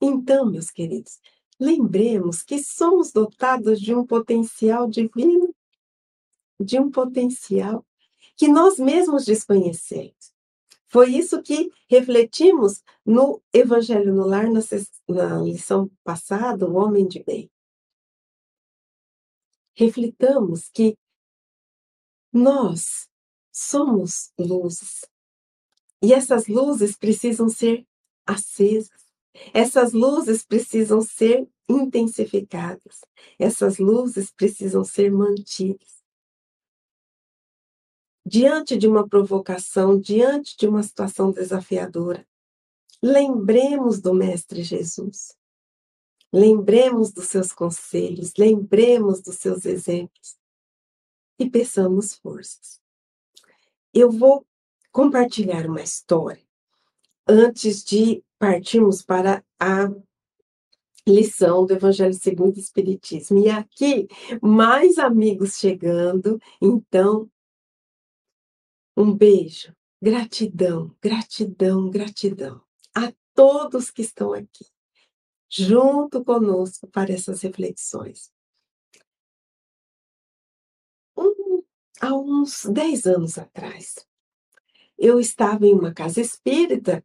Então, 0.00 0.50
meus 0.50 0.70
queridos, 0.70 1.20
lembremos 1.60 2.42
que 2.42 2.58
somos 2.58 3.12
dotados 3.12 3.78
de 3.78 3.94
um 3.94 4.06
potencial 4.06 4.88
divino, 4.88 5.54
de 6.58 6.80
um 6.80 6.90
potencial 6.90 7.84
que 8.34 8.48
nós 8.48 8.78
mesmos 8.78 9.26
desconhecemos. 9.26 10.32
Foi 10.88 11.10
isso 11.10 11.42
que 11.42 11.70
refletimos 11.88 12.82
no 13.04 13.42
Evangelho 13.52 14.14
no 14.14 14.26
Lar, 14.26 14.50
na, 14.50 14.60
na 15.08 15.38
lição 15.42 15.90
passada, 16.02 16.66
o 16.66 16.74
homem 16.74 17.06
de 17.06 17.22
bem. 17.22 17.50
Reflitamos 19.74 20.68
que 20.70 20.96
nós 22.32 23.08
somos 23.52 24.32
luzes. 24.38 25.04
E 26.02 26.12
essas 26.12 26.46
luzes 26.46 26.96
precisam 26.96 27.48
ser 27.48 27.86
acesas. 28.26 29.00
Essas 29.52 29.92
luzes 29.92 30.44
precisam 30.44 31.00
ser 31.00 31.48
intensificadas. 31.68 33.00
Essas 33.38 33.78
luzes 33.78 34.30
precisam 34.30 34.84
ser 34.84 35.10
mantidas. 35.10 36.00
Diante 38.24 38.76
de 38.76 38.86
uma 38.86 39.08
provocação, 39.08 39.98
diante 39.98 40.56
de 40.56 40.66
uma 40.68 40.82
situação 40.82 41.32
desafiadora, 41.32 42.26
lembremos 43.02 44.00
do 44.00 44.14
Mestre 44.14 44.62
Jesus. 44.62 45.36
Lembremos 46.32 47.12
dos 47.12 47.26
seus 47.26 47.52
conselhos, 47.52 48.32
lembremos 48.38 49.20
dos 49.20 49.36
seus 49.36 49.64
exemplos 49.64 50.39
e 51.40 51.48
peçamos 51.48 52.14
forças. 52.14 52.78
Eu 53.94 54.10
vou 54.10 54.46
compartilhar 54.92 55.66
uma 55.66 55.82
história 55.82 56.44
antes 57.26 57.82
de 57.82 58.22
partirmos 58.38 59.02
para 59.02 59.42
a 59.58 59.88
lição 61.08 61.64
do 61.64 61.72
Evangelho 61.72 62.12
segundo 62.12 62.56
o 62.56 62.60
Espiritismo. 62.60 63.38
E 63.38 63.48
aqui, 63.48 64.06
mais 64.42 64.98
amigos 64.98 65.56
chegando, 65.56 66.38
então, 66.60 67.30
um 68.94 69.14
beijo, 69.16 69.74
gratidão, 70.00 70.94
gratidão, 71.00 71.88
gratidão 71.88 72.62
a 72.94 73.12
todos 73.34 73.90
que 73.90 74.02
estão 74.02 74.34
aqui, 74.34 74.66
junto 75.48 76.22
conosco 76.22 76.86
para 76.86 77.12
essas 77.12 77.40
reflexões. 77.40 78.30
Há 82.00 82.14
uns 82.14 82.64
10 82.64 83.06
anos 83.06 83.38
atrás. 83.38 84.06
Eu 84.98 85.20
estava 85.20 85.66
em 85.66 85.74
uma 85.74 85.92
casa 85.92 86.20
espírita 86.20 87.04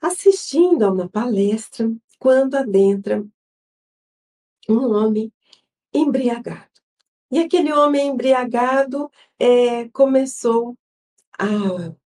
assistindo 0.00 0.84
a 0.84 0.92
uma 0.92 1.08
palestra 1.08 1.90
quando 2.18 2.54
adentra 2.54 3.26
um 4.68 4.92
homem 4.92 5.32
embriagado. 5.92 6.70
E 7.30 7.38
aquele 7.38 7.72
homem 7.72 8.08
embriagado 8.08 9.10
é, 9.38 9.88
começou 9.88 10.76
a 11.38 11.46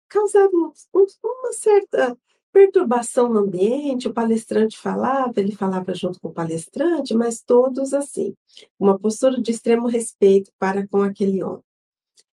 causar 0.08 0.48
um, 0.48 0.72
um, 0.94 1.06
uma 1.24 1.54
certa 1.54 2.18
perturbação 2.52 3.30
no 3.30 3.40
ambiente. 3.40 4.08
O 4.08 4.14
palestrante 4.14 4.78
falava, 4.78 5.34
ele 5.38 5.56
falava 5.56 5.94
junto 5.94 6.20
com 6.20 6.30
o 6.30 6.34
palestrante, 6.34 7.14
mas 7.14 7.42
todos 7.42 7.94
assim, 7.94 8.36
uma 8.80 8.98
postura 8.98 9.42
de 9.42 9.52
extremo 9.52 9.88
respeito 9.88 10.52
para 10.58 10.88
com 10.88 11.02
aquele 11.02 11.44
homem. 11.44 11.64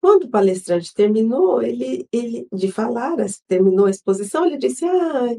Quando 0.04 0.26
o 0.26 0.30
palestrante 0.30 0.94
terminou 0.94 1.62
ele, 1.62 2.06
ele 2.12 2.46
de 2.52 2.70
falar, 2.70 3.16
terminou 3.48 3.86
a 3.86 3.90
exposição, 3.90 4.46
ele 4.46 4.58
disse: 4.58 4.84
ah, 4.84 5.34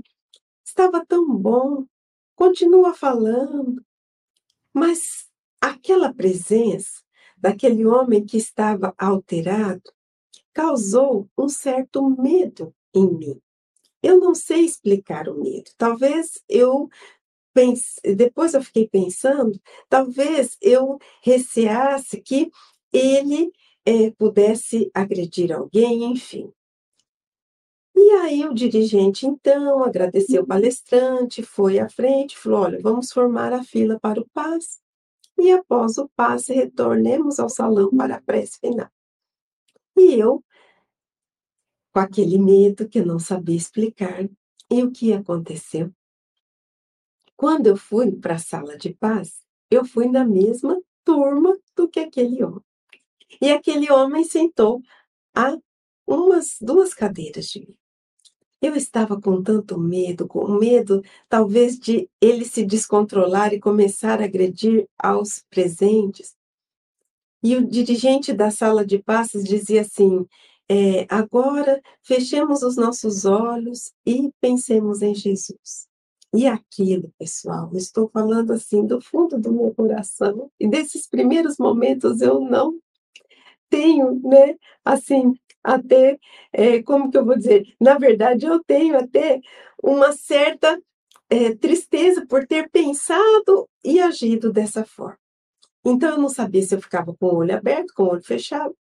estava 0.65 1.05
tão 1.05 1.37
bom, 1.37 1.85
continua 2.35 2.95
falando. 2.95 3.85
Mas 4.73 5.29
aquela 5.61 6.15
presença 6.15 7.03
daquele 7.37 7.85
homem 7.85 8.25
que 8.25 8.39
estava 8.39 8.95
alterado 8.97 9.83
causou 10.51 11.29
um 11.37 11.47
certo 11.47 12.09
medo 12.09 12.75
em 12.95 13.07
mim. 13.07 13.41
Eu 14.03 14.19
não 14.19 14.35
sei 14.35 14.65
explicar 14.65 15.29
o 15.29 15.43
medo. 15.43 15.73
Talvez 15.77 16.43
eu 16.49 16.89
pense, 17.53 18.01
depois 18.17 18.55
eu 18.55 18.63
fiquei 18.63 18.89
pensando, 18.89 19.61
talvez 19.91 20.57
eu 20.63 20.99
receasse 21.23 22.19
que 22.23 22.51
ele 22.91 23.53
é, 23.85 24.11
pudesse 24.13 24.91
agredir 24.95 25.53
alguém, 25.53 26.05
enfim. 26.05 26.53
E 27.95 28.11
aí 28.11 28.45
o 28.45 28.53
dirigente, 28.53 29.27
então, 29.27 29.85
agradeceu 29.85 30.43
o 30.43 30.47
palestrante, 30.47 31.43
foi 31.43 31.79
à 31.79 31.89
frente, 31.89 32.37
falou, 32.37 32.61
olha, 32.61 32.81
vamos 32.81 33.13
formar 33.13 33.53
a 33.53 33.63
fila 33.63 34.01
para 34.01 34.21
o 34.21 34.29
passe, 34.31 34.81
e 35.39 35.53
após 35.53 35.97
o 35.99 36.09
passe, 36.17 36.53
retornemos 36.53 37.39
ao 37.39 37.49
salão 37.49 37.91
para 37.91 38.17
a 38.17 38.23
prece 38.23 38.59
final. 38.59 38.91
E 39.97 40.15
eu, 40.15 40.45
com 41.93 42.01
aquele 42.01 42.39
medo 42.39 42.89
que 42.89 42.99
eu 42.99 43.07
não 43.07 43.19
sabia 43.19 43.57
explicar, 43.57 44.29
e 44.71 44.83
o 44.83 44.91
que 44.91 45.13
aconteceu? 45.13 45.93
Quando 47.37 47.67
eu 47.67 47.77
fui 47.77 48.11
para 48.13 48.35
a 48.35 48.39
sala 48.39 48.77
de 48.77 48.93
paz, 48.93 49.45
eu 49.71 49.85
fui 49.85 50.09
na 50.09 50.25
mesma 50.25 50.81
turma 51.05 51.57
do 51.77 51.89
que 51.89 52.01
aquele 52.01 52.43
homem. 52.43 52.63
E 53.41 53.51
aquele 53.51 53.91
homem 53.91 54.25
sentou 54.25 54.81
a 55.35 55.57
umas 56.07 56.57
duas 56.61 56.95
cadeiras 56.95 57.47
de 57.47 57.61
mim. 57.61 57.77
Eu 58.61 58.75
estava 58.75 59.21
com 59.21 59.43
tanto 59.43 59.79
medo, 59.79 60.27
com 60.27 60.49
medo 60.59 61.03
talvez 61.29 61.79
de 61.79 62.09
ele 62.21 62.45
se 62.45 62.65
descontrolar 62.65 63.53
e 63.53 63.61
começar 63.61 64.21
a 64.21 64.25
agredir 64.25 64.89
aos 64.99 65.45
presentes. 65.51 66.35
E 67.43 67.57
o 67.57 67.67
dirigente 67.67 68.33
da 68.33 68.51
sala 68.51 68.87
de 68.87 68.99
passes 68.99 69.45
dizia 69.45 69.83
assim: 69.83 70.27
é, 70.67 71.07
agora 71.11 71.83
fechemos 72.03 72.63
os 72.63 72.77
nossos 72.77 73.27
olhos 73.27 73.93
e 74.07 74.33
pensemos 74.41 75.03
em 75.03 75.15
Jesus. 75.15 75.87
E 76.35 76.47
aquilo, 76.47 77.13
pessoal, 77.19 77.71
estou 77.75 78.09
falando 78.09 78.53
assim 78.53 78.85
do 78.87 79.01
fundo 79.01 79.39
do 79.39 79.53
meu 79.53 79.75
coração, 79.75 80.51
e 80.59 80.67
desses 80.67 81.07
primeiros 81.07 81.59
momentos 81.59 82.21
eu 82.23 82.41
não 82.41 82.81
tenho, 83.71 84.21
né, 84.23 84.57
assim, 84.85 85.35
até, 85.63 86.19
é, 86.53 86.83
como 86.83 87.11
que 87.11 87.19
eu 87.19 87.25
vou 87.25 87.37
dizer? 87.37 87.75
Na 87.81 87.99
verdade, 87.99 88.47
eu 88.47 88.63
tenho 88.63 88.99
até 88.99 89.41
uma 89.83 90.13
certa 90.13 90.81
é, 91.31 91.55
tristeza 91.55 92.27
por 92.27 92.47
ter 92.47 92.71
pensado 92.71 93.69
e 93.85 94.01
agido 94.01 94.53
dessa 94.53 94.85
forma. 94.85 95.19
Então, 95.85 96.11
eu 96.13 96.19
não 96.19 96.29
sabia 96.29 96.63
se 96.63 96.75
eu 96.75 96.81
ficava 96.83 97.15
com 97.15 97.27
o 97.27 97.37
olho 97.37 97.57
aberto, 97.57 97.93
com 97.95 98.05
o 98.05 98.09
olho 98.11 98.23
fechado. 98.23 98.77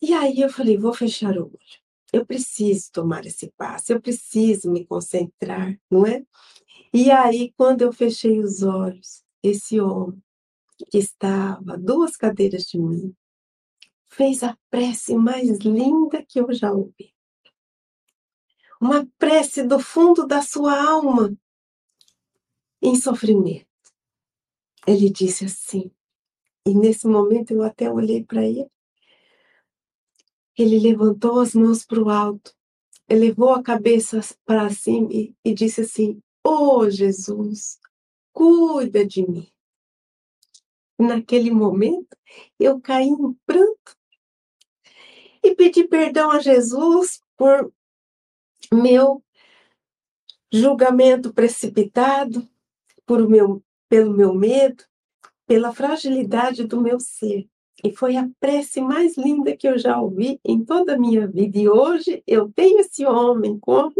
E 0.00 0.12
aí 0.14 0.40
eu 0.40 0.48
falei, 0.48 0.76
vou 0.76 0.94
fechar 0.94 1.36
o 1.36 1.46
olho. 1.46 1.58
Eu 2.12 2.24
preciso 2.24 2.90
tomar 2.92 3.26
esse 3.26 3.52
passo, 3.56 3.92
eu 3.92 4.00
preciso 4.00 4.70
me 4.70 4.86
concentrar, 4.86 5.76
não 5.90 6.06
é? 6.06 6.24
E 6.92 7.10
aí, 7.10 7.52
quando 7.56 7.82
eu 7.82 7.92
fechei 7.92 8.38
os 8.40 8.62
olhos, 8.62 9.22
esse 9.42 9.78
homem 9.80 10.22
que 10.86 10.98
estava 10.98 11.76
duas 11.76 12.16
cadeiras 12.16 12.64
de 12.64 12.78
mim, 12.78 13.14
fez 14.08 14.42
a 14.42 14.56
prece 14.70 15.14
mais 15.14 15.58
linda 15.58 16.24
que 16.26 16.40
eu 16.40 16.52
já 16.52 16.72
ouvi. 16.72 17.14
Uma 18.80 19.06
prece 19.18 19.64
do 19.64 19.78
fundo 19.78 20.26
da 20.26 20.40
sua 20.40 20.80
alma, 20.80 21.36
em 22.80 22.94
sofrimento. 22.94 23.66
Ele 24.86 25.10
disse 25.10 25.44
assim, 25.44 25.90
e 26.64 26.74
nesse 26.74 27.06
momento 27.06 27.52
eu 27.52 27.62
até 27.62 27.90
olhei 27.90 28.22
para 28.22 28.44
ele. 28.44 28.70
Ele 30.56 30.78
levantou 30.78 31.40
as 31.40 31.54
mãos 31.54 31.84
para 31.84 32.02
o 32.02 32.10
alto, 32.10 32.54
elevou 33.08 33.54
a 33.54 33.62
cabeça 33.62 34.20
para 34.44 34.68
cima 34.70 35.08
e, 35.10 35.34
e 35.44 35.54
disse 35.54 35.80
assim: 35.80 36.20
Oh 36.44 36.88
Jesus, 36.90 37.78
cuida 38.32 39.06
de 39.06 39.26
mim. 39.26 39.50
Naquele 40.98 41.50
momento, 41.50 42.16
eu 42.58 42.80
caí 42.80 43.06
em 43.06 43.32
pranto 43.46 43.96
e 45.42 45.54
pedi 45.54 45.86
perdão 45.86 46.30
a 46.30 46.40
Jesus 46.40 47.22
por 47.36 47.72
meu 48.72 49.22
julgamento 50.52 51.32
precipitado, 51.32 52.48
por 53.06 53.28
meu, 53.28 53.62
pelo 53.88 54.12
meu 54.12 54.34
medo, 54.34 54.84
pela 55.46 55.72
fragilidade 55.72 56.64
do 56.64 56.80
meu 56.80 56.98
ser. 56.98 57.48
E 57.82 57.94
foi 57.94 58.16
a 58.16 58.28
prece 58.40 58.80
mais 58.80 59.16
linda 59.16 59.56
que 59.56 59.68
eu 59.68 59.78
já 59.78 60.00
ouvi 60.00 60.40
em 60.44 60.64
toda 60.64 60.94
a 60.94 60.98
minha 60.98 61.28
vida. 61.28 61.58
E 61.58 61.68
hoje 61.68 62.22
eu 62.26 62.52
tenho 62.52 62.80
esse 62.80 63.06
homem 63.06 63.58
como 63.58 63.94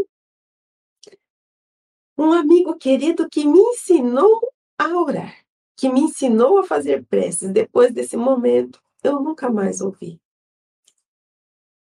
um 2.19 2.33
amigo 2.33 2.77
querido 2.77 3.29
que 3.31 3.47
me 3.47 3.61
ensinou 3.61 4.41
a 4.77 4.89
orar, 4.89 5.37
que 5.79 5.89
me 5.89 6.01
ensinou 6.01 6.59
a 6.59 6.65
fazer 6.65 7.07
preces. 7.07 7.53
Depois 7.53 7.95
desse 7.95 8.17
momento, 8.17 8.83
eu 9.03 9.21
nunca 9.23 9.49
mais 9.49 9.81
ouvi. 9.81 10.21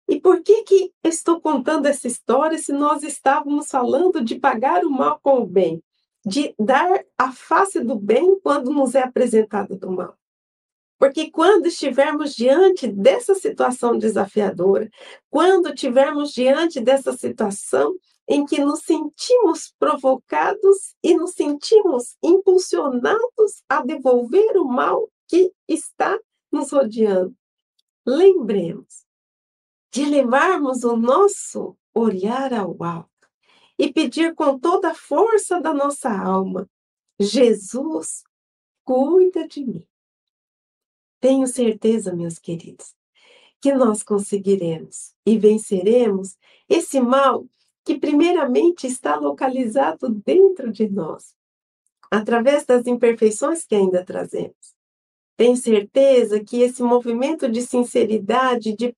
E 0.09 0.21
por 0.21 0.43
que 0.43 0.65
que 0.65 0.93
estou 1.05 1.41
contando 1.41 1.87
essa 1.87 2.09
história 2.09 2.59
se 2.59 2.73
nós 2.73 3.05
estávamos 3.05 3.71
falando 3.71 4.23
de 4.23 4.35
pagar 4.35 4.85
o 4.85 4.91
mal 4.91 5.21
com 5.23 5.39
o 5.39 5.47
bem, 5.47 5.81
de 6.27 6.53
dar 6.59 7.05
a 7.17 7.31
face 7.31 7.81
do 7.81 7.95
bem 7.95 8.39
quando 8.41 8.71
nos 8.71 8.97
é 8.97 9.03
apresentado 9.03 9.77
do 9.77 9.93
mal? 9.93 10.19
Porque 10.99 11.31
quando 11.31 11.67
estivermos 11.67 12.35
diante 12.35 12.89
dessa 12.89 13.35
situação 13.35 13.97
desafiadora, 13.97 14.91
quando 15.31 15.69
estivermos 15.69 16.33
diante 16.33 16.81
dessa 16.81 17.13
situação 17.13 17.95
em 18.29 18.45
que 18.47 18.65
nos 18.65 18.81
sentimos 18.81 19.75
provocados 19.79 20.95
e 21.03 21.15
nos 21.15 21.33
sentimos 21.33 22.17
impulsionados 22.23 23.63
a 23.69 23.83
devolver 23.83 24.57
o 24.57 24.65
mal 24.65 25.11
que 25.27 25.53
está 25.69 26.19
nos 26.51 26.71
rodeando, 26.71 27.37
lembremos 28.07 29.05
de 29.91 30.05
levarmos 30.05 30.85
o 30.85 30.97
nosso 30.97 31.77
olhar 31.95 32.53
ao 32.53 32.83
alto 32.83 33.11
e 33.79 33.93
pedir 33.93 34.35
com 34.35 34.59
toda 34.59 34.91
a 34.91 34.95
força 34.95 35.61
da 35.61 35.73
nossa 35.73 36.11
alma: 36.11 36.69
Jesus, 37.19 38.25
cuida 38.85 39.47
de 39.47 39.65
mim. 39.65 39.87
Tenho 41.21 41.47
certeza, 41.47 42.15
meus 42.15 42.39
queridos, 42.39 42.95
que 43.61 43.73
nós 43.73 44.03
conseguiremos 44.03 45.15
e 45.25 45.39
venceremos 45.39 46.37
esse 46.69 47.01
mal 47.01 47.49
que, 47.85 47.99
primeiramente, 47.99 48.87
está 48.87 49.17
localizado 49.17 50.09
dentro 50.09 50.73
de 50.73 50.89
nós, 50.89 51.35
através 52.11 52.65
das 52.65 52.87
imperfeições 52.87 53.65
que 53.65 53.75
ainda 53.75 54.05
trazemos. 54.05 54.75
Tenho 55.37 55.57
certeza 55.57 56.43
que 56.43 56.63
esse 56.63 56.83
movimento 56.83 57.49
de 57.49 57.63
sinceridade, 57.63 58.75
de 58.75 58.95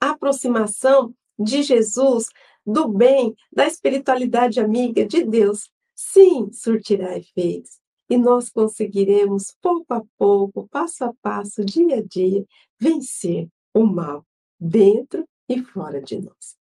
aproximação 0.00 1.14
de 1.38 1.62
Jesus, 1.62 2.26
do 2.64 2.88
bem, 2.88 3.34
da 3.52 3.66
espiritualidade 3.66 4.60
amiga 4.60 5.04
de 5.04 5.24
Deus, 5.24 5.68
sim, 5.94 6.50
surtirá 6.52 7.18
efeitos 7.18 7.82
e 8.12 8.16
nós 8.18 8.50
conseguiremos, 8.50 9.56
pouco 9.62 9.94
a 9.94 10.02
pouco, 10.18 10.68
passo 10.68 11.04
a 11.04 11.14
passo, 11.22 11.64
dia 11.64 11.96
a 11.96 12.02
dia, 12.02 12.44
vencer 12.78 13.48
o 13.72 13.84
mal 13.84 14.26
dentro 14.60 15.26
e 15.48 15.62
fora 15.62 16.00
de 16.00 16.20
nós. 16.20 16.61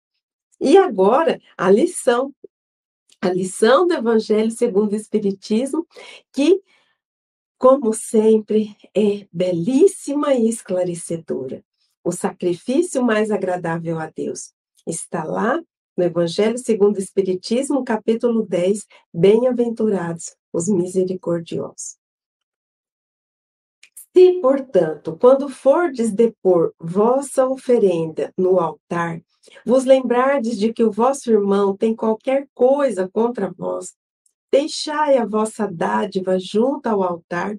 E 0.60 0.76
agora, 0.76 1.40
a 1.56 1.70
lição. 1.70 2.34
A 3.22 3.30
lição 3.30 3.86
do 3.86 3.92
Evangelho 3.92 4.50
segundo 4.50 4.92
o 4.92 4.96
Espiritismo, 4.96 5.86
que, 6.32 6.62
como 7.58 7.92
sempre, 7.92 8.74
é 8.94 9.26
belíssima 9.30 10.32
e 10.34 10.48
esclarecedora. 10.48 11.62
O 12.02 12.12
sacrifício 12.12 13.02
mais 13.02 13.30
agradável 13.30 13.98
a 13.98 14.06
Deus 14.06 14.54
está 14.86 15.22
lá 15.22 15.60
no 15.94 16.04
Evangelho 16.04 16.56
segundo 16.56 16.96
o 16.96 17.00
Espiritismo, 17.00 17.84
capítulo 17.84 18.46
10, 18.46 18.86
Bem-aventurados 19.12 20.34
os 20.50 20.66
misericordiosos. 20.68 21.99
Se, 24.14 24.40
portanto, 24.40 25.16
quando 25.20 25.48
fordes 25.48 26.12
depor 26.12 26.74
vossa 26.80 27.46
oferenda 27.46 28.32
no 28.36 28.58
altar, 28.58 29.22
vos 29.64 29.84
lembrardes 29.84 30.58
de 30.58 30.72
que 30.72 30.82
o 30.82 30.90
vosso 30.90 31.30
irmão 31.30 31.76
tem 31.76 31.94
qualquer 31.94 32.48
coisa 32.52 33.08
contra 33.08 33.52
vós, 33.52 33.94
deixai 34.50 35.16
a 35.16 35.24
vossa 35.24 35.66
dádiva 35.66 36.38
junto 36.38 36.88
ao 36.88 37.02
altar 37.02 37.56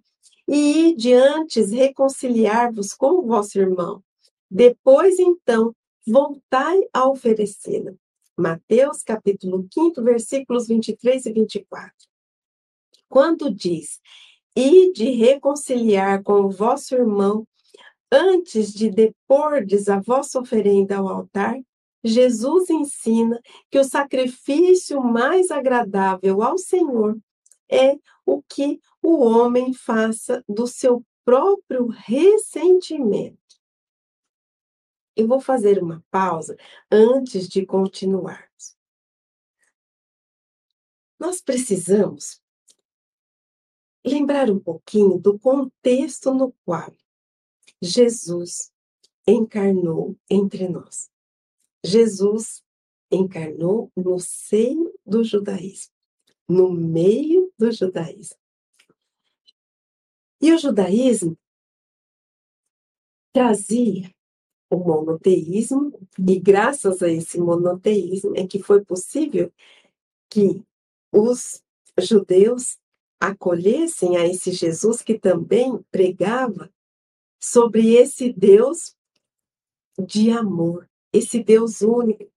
e 0.47 0.89
ide 0.89 1.13
antes 1.13 1.71
reconciliar-vos 1.71 2.93
com 2.93 3.19
o 3.19 3.25
vosso 3.25 3.57
irmão. 3.57 4.03
Depois, 4.49 5.17
então, 5.17 5.73
voltai 6.05 6.81
a 6.93 7.07
oferecê-la. 7.09 7.93
Mateus 8.37 9.03
capítulo 9.03 9.65
5, 9.73 10.01
versículos 10.03 10.67
23 10.67 11.25
e 11.25 11.31
24. 11.31 11.93
Quando 13.07 13.53
diz, 13.53 14.01
e 14.55 14.91
de 14.91 15.11
reconciliar 15.11 16.21
com 16.23 16.41
o 16.41 16.49
vosso 16.49 16.95
irmão, 16.95 17.47
antes 18.11 18.73
de 18.73 18.89
depordes 18.89 19.87
a 19.87 19.99
vossa 19.99 20.39
oferenda 20.39 20.97
ao 20.97 21.07
altar, 21.07 21.57
Jesus 22.03 22.69
ensina 22.69 23.39
que 23.69 23.79
o 23.79 23.83
sacrifício 23.83 25.01
mais 25.01 25.51
agradável 25.51 26.41
ao 26.41 26.57
Senhor 26.57 27.17
é 27.69 27.97
o 28.25 28.41
que 28.41 28.79
o 29.01 29.23
homem 29.23 29.73
faça 29.73 30.43
do 30.47 30.67
seu 30.67 31.05
próprio 31.23 31.87
ressentimento. 31.87 33.37
Eu 35.15 35.27
vou 35.27 35.39
fazer 35.39 35.81
uma 35.81 36.03
pausa 36.09 36.57
antes 36.89 37.47
de 37.47 37.65
continuarmos. 37.65 38.75
Nós 41.19 41.41
precisamos 41.41 42.40
lembrar 44.05 44.49
um 44.49 44.59
pouquinho 44.59 45.17
do 45.17 45.37
contexto 45.37 46.33
no 46.33 46.53
qual 46.65 46.91
Jesus 47.81 48.71
encarnou 49.27 50.15
entre 50.29 50.67
nós. 50.67 51.09
Jesus 51.83 52.63
encarnou 53.11 53.91
no 53.95 54.19
seio 54.19 54.93
do 55.05 55.23
judaísmo, 55.23 55.93
no 56.47 56.71
meio 56.71 57.51
do 57.57 57.71
judaísmo. 57.71 58.37
E 60.41 60.51
o 60.51 60.57
judaísmo 60.57 61.37
trazia 63.33 64.11
o 64.69 64.77
monoteísmo, 64.77 65.91
e 66.17 66.39
graças 66.39 67.03
a 67.03 67.09
esse 67.09 67.39
monoteísmo 67.39 68.33
é 68.35 68.47
que 68.47 68.61
foi 68.61 68.83
possível 68.83 69.51
que 70.29 70.63
os 71.11 71.61
judeus 71.99 72.79
acolhessem 73.21 74.17
a 74.17 74.25
esse 74.25 74.51
Jesus 74.51 75.03
que 75.03 75.19
também 75.19 75.79
pregava 75.91 76.73
sobre 77.39 77.93
esse 77.93 78.33
Deus 78.33 78.95
de 79.99 80.31
amor, 80.31 80.89
esse 81.13 81.43
Deus 81.43 81.81
único, 81.81 82.31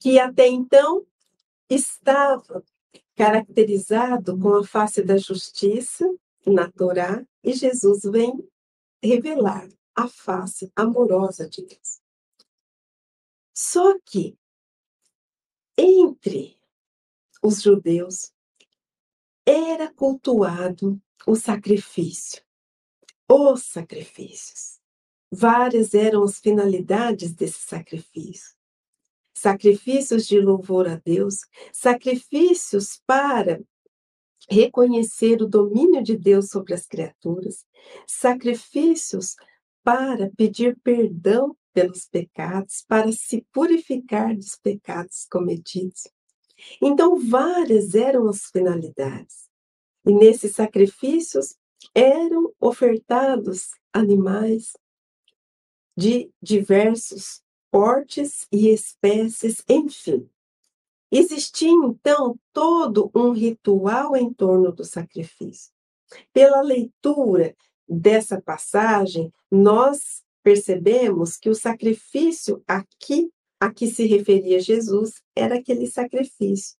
que 0.00 0.18
até 0.18 0.48
então 0.48 1.06
estava 1.68 2.64
caracterizado 3.14 4.38
com 4.38 4.54
a 4.54 4.64
face 4.64 5.02
da 5.02 5.18
justiça 5.18 6.08
na 6.46 6.70
Torá, 6.70 7.22
e 7.44 7.52
Jesus 7.52 8.02
vem 8.04 8.48
revelar 9.02 9.68
a 9.94 10.08
face 10.08 10.72
amorosa 10.74 11.46
de 11.48 11.66
Deus. 11.66 12.00
Só 13.52 13.98
que 14.06 14.38
entre 15.76 16.58
os 17.42 17.60
judeus 17.60 18.32
era 19.50 19.90
cultuado 19.90 21.00
o 21.26 21.34
sacrifício, 21.34 22.42
os 23.26 23.62
sacrifícios. 23.62 24.78
Várias 25.32 25.94
eram 25.94 26.22
as 26.22 26.38
finalidades 26.38 27.32
desse 27.32 27.60
sacrifício. 27.60 28.54
Sacrifícios 29.34 30.26
de 30.26 30.38
louvor 30.38 30.86
a 30.86 30.96
Deus, 30.96 31.38
sacrifícios 31.72 33.00
para 33.06 33.58
reconhecer 34.50 35.40
o 35.40 35.48
domínio 35.48 36.02
de 36.02 36.18
Deus 36.18 36.50
sobre 36.50 36.74
as 36.74 36.86
criaturas, 36.86 37.64
sacrifícios 38.06 39.34
para 39.82 40.30
pedir 40.36 40.78
perdão 40.80 41.56
pelos 41.72 42.06
pecados, 42.06 42.84
para 42.86 43.10
se 43.12 43.46
purificar 43.50 44.36
dos 44.36 44.56
pecados 44.56 45.26
cometidos. 45.30 46.02
Então, 46.80 47.18
várias 47.18 47.94
eram 47.94 48.28
as 48.28 48.46
finalidades. 48.46 49.48
E 50.06 50.12
nesses 50.12 50.54
sacrifícios 50.54 51.56
eram 51.94 52.52
ofertados 52.60 53.70
animais 53.92 54.72
de 55.96 56.30
diversos 56.40 57.42
portes 57.70 58.46
e 58.52 58.68
espécies, 58.68 59.62
enfim. 59.68 60.28
Existia 61.10 61.70
então 61.70 62.38
todo 62.52 63.10
um 63.14 63.32
ritual 63.32 64.14
em 64.14 64.32
torno 64.32 64.72
do 64.72 64.84
sacrifício. 64.84 65.72
Pela 66.32 66.60
leitura 66.60 67.56
dessa 67.88 68.40
passagem, 68.40 69.32
nós 69.50 70.22
percebemos 70.42 71.36
que 71.36 71.48
o 71.48 71.54
sacrifício 71.54 72.62
aqui 72.66 73.30
a 73.60 73.72
que 73.72 73.86
se 73.88 74.06
referia 74.06 74.60
Jesus 74.60 75.22
era 75.34 75.56
aquele 75.56 75.86
sacrifício 75.86 76.76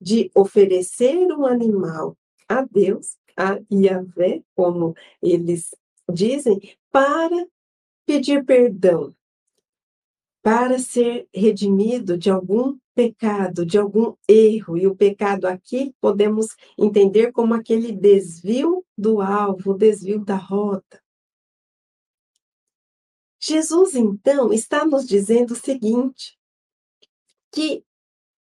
de 0.00 0.30
oferecer 0.34 1.32
um 1.32 1.46
animal 1.46 2.16
a 2.48 2.62
Deus, 2.62 3.16
a 3.36 3.58
Yahvé, 3.72 4.42
como 4.54 4.94
eles 5.22 5.74
dizem, 6.12 6.60
para 6.90 7.46
pedir 8.06 8.44
perdão, 8.44 9.14
para 10.42 10.78
ser 10.78 11.28
redimido 11.34 12.16
de 12.16 12.30
algum 12.30 12.78
pecado, 12.94 13.66
de 13.66 13.78
algum 13.78 14.14
erro. 14.28 14.78
E 14.78 14.86
o 14.86 14.94
pecado 14.94 15.46
aqui 15.46 15.94
podemos 16.00 16.46
entender 16.78 17.32
como 17.32 17.52
aquele 17.52 17.92
desvio 17.92 18.84
do 18.96 19.20
alvo, 19.20 19.74
desvio 19.74 20.24
da 20.24 20.36
rota. 20.36 21.02
Jesus, 23.48 23.94
então, 23.94 24.52
está 24.52 24.84
nos 24.84 25.06
dizendo 25.06 25.52
o 25.52 25.56
seguinte: 25.56 26.36
que 27.52 27.84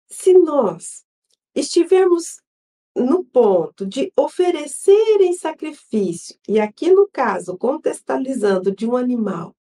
se 0.09 0.33
nós 0.33 1.05
estivermos 1.53 2.41
no 2.95 3.23
ponto 3.23 3.85
de 3.85 4.11
oferecer 4.17 5.21
em 5.21 5.33
sacrifício, 5.33 6.35
e 6.47 6.59
aqui 6.59 6.91
no 6.91 7.07
caso, 7.07 7.55
contextualizando 7.55 8.73
de 8.73 8.87
um 8.87 8.95
animal, 8.95 9.55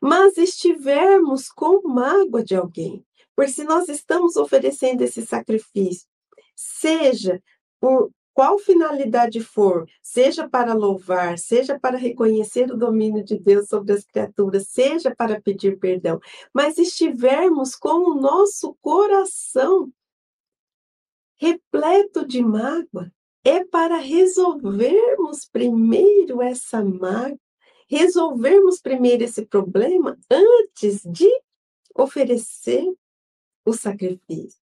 mas 0.00 0.38
estivermos 0.38 1.48
com 1.48 1.88
mágoa 1.88 2.44
de 2.44 2.54
alguém, 2.54 3.04
porque 3.34 3.50
se 3.50 3.64
nós 3.64 3.88
estamos 3.88 4.36
oferecendo 4.36 5.02
esse 5.02 5.26
sacrifício, 5.26 6.06
seja 6.54 7.42
por 7.80 8.12
qual 8.34 8.58
finalidade 8.58 9.40
for, 9.40 9.88
seja 10.02 10.48
para 10.48 10.74
louvar, 10.74 11.38
seja 11.38 11.78
para 11.78 11.96
reconhecer 11.96 12.70
o 12.70 12.76
domínio 12.76 13.24
de 13.24 13.38
Deus 13.38 13.68
sobre 13.68 13.92
as 13.92 14.04
criaturas, 14.04 14.66
seja 14.68 15.14
para 15.14 15.40
pedir 15.40 15.78
perdão, 15.78 16.20
mas 16.52 16.76
estivermos 16.76 17.76
com 17.76 18.10
o 18.10 18.14
nosso 18.14 18.76
coração 18.82 19.90
repleto 21.36 22.26
de 22.26 22.42
mágoa, 22.42 23.12
é 23.44 23.64
para 23.64 23.98
resolvermos 23.98 25.44
primeiro 25.44 26.42
essa 26.42 26.82
mágoa, 26.82 27.38
resolvermos 27.88 28.80
primeiro 28.80 29.22
esse 29.22 29.46
problema 29.46 30.18
antes 30.28 31.02
de 31.04 31.30
oferecer 31.94 32.84
o 33.64 33.72
sacrifício. 33.72 34.58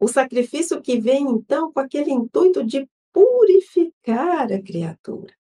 O 0.00 0.08
sacrifício 0.08 0.82
que 0.82 0.98
vem, 0.98 1.28
então, 1.30 1.72
com 1.72 1.80
aquele 1.80 2.10
intuito 2.10 2.64
de 2.64 2.88
purificar 3.14 4.52
a 4.52 4.60
criatura. 4.60 5.32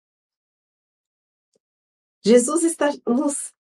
Jesus 2.23 2.63
está 2.63 2.91
nos 3.05 3.51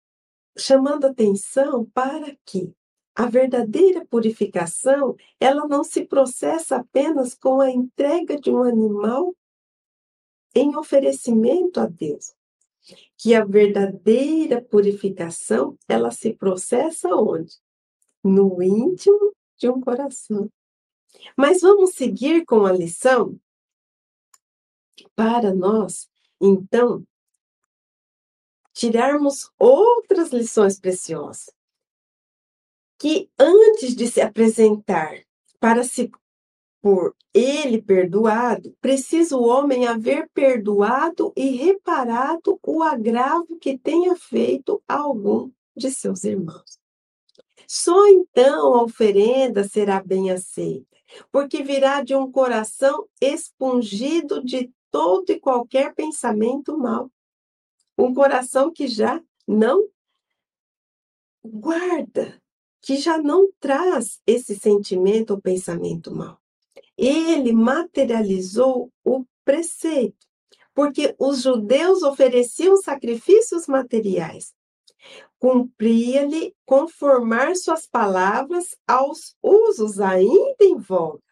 chamando 0.56 1.06
atenção 1.06 1.86
para 1.86 2.36
que 2.44 2.72
a 3.14 3.26
verdadeira 3.26 4.04
purificação, 4.06 5.16
ela 5.40 5.66
não 5.66 5.82
se 5.82 6.04
processa 6.04 6.76
apenas 6.76 7.34
com 7.34 7.60
a 7.60 7.70
entrega 7.70 8.38
de 8.38 8.50
um 8.50 8.62
animal 8.62 9.34
em 10.54 10.76
oferecimento 10.76 11.80
a 11.80 11.86
Deus. 11.86 12.34
Que 13.16 13.34
a 13.34 13.44
verdadeira 13.44 14.62
purificação, 14.62 15.78
ela 15.88 16.10
se 16.10 16.34
processa 16.34 17.08
onde? 17.14 17.54
No 18.22 18.62
íntimo 18.62 19.34
de 19.56 19.68
um 19.68 19.80
coração. 19.80 20.50
Mas 21.36 21.60
vamos 21.60 21.94
seguir 21.94 22.44
com 22.44 22.64
a 22.64 22.72
lição 22.72 23.38
para 25.14 25.54
nós, 25.54 26.08
então, 26.40 27.04
tirarmos 28.72 29.50
outras 29.58 30.30
lições 30.30 30.78
preciosas. 30.78 31.50
Que 32.98 33.30
antes 33.38 33.94
de 33.94 34.06
se 34.06 34.20
apresentar 34.20 35.24
para 35.58 35.84
se 35.84 36.10
por 36.80 37.14
ele 37.32 37.80
perdoado, 37.80 38.76
precisa 38.80 39.36
o 39.36 39.44
homem 39.44 39.86
haver 39.86 40.28
perdoado 40.34 41.32
e 41.36 41.50
reparado 41.50 42.58
o 42.60 42.82
agravo 42.82 43.56
que 43.58 43.78
tenha 43.78 44.16
feito 44.16 44.82
a 44.88 44.96
algum 44.96 45.50
de 45.76 45.92
seus 45.92 46.24
irmãos. 46.24 46.80
Só 47.68 48.08
então 48.08 48.74
a 48.74 48.82
oferenda 48.82 49.62
será 49.62 50.02
bem 50.02 50.32
aceita, 50.32 50.98
porque 51.30 51.62
virá 51.62 52.02
de 52.02 52.16
um 52.16 52.30
coração 52.30 53.06
expungido 53.20 54.44
de 54.44 54.70
todo 54.92 55.30
e 55.30 55.40
qualquer 55.40 55.94
pensamento 55.94 56.78
mal. 56.78 57.10
Um 57.98 58.14
coração 58.14 58.70
que 58.70 58.86
já 58.86 59.20
não 59.48 59.88
guarda, 61.44 62.40
que 62.80 62.96
já 62.96 63.18
não 63.18 63.50
traz 63.58 64.20
esse 64.26 64.54
sentimento 64.54 65.32
ou 65.32 65.40
pensamento 65.40 66.14
mal. 66.14 66.40
Ele 66.96 67.52
materializou 67.52 68.92
o 69.02 69.24
preceito, 69.44 70.26
porque 70.74 71.14
os 71.18 71.42
judeus 71.42 72.02
ofereciam 72.02 72.76
sacrifícios 72.76 73.66
materiais. 73.66 74.54
Cumpria-lhe 75.38 76.54
conformar 76.64 77.56
suas 77.56 77.86
palavras 77.86 78.76
aos 78.86 79.36
usos 79.42 79.98
ainda 79.98 80.64
em 80.64 80.76
voga. 80.76 81.22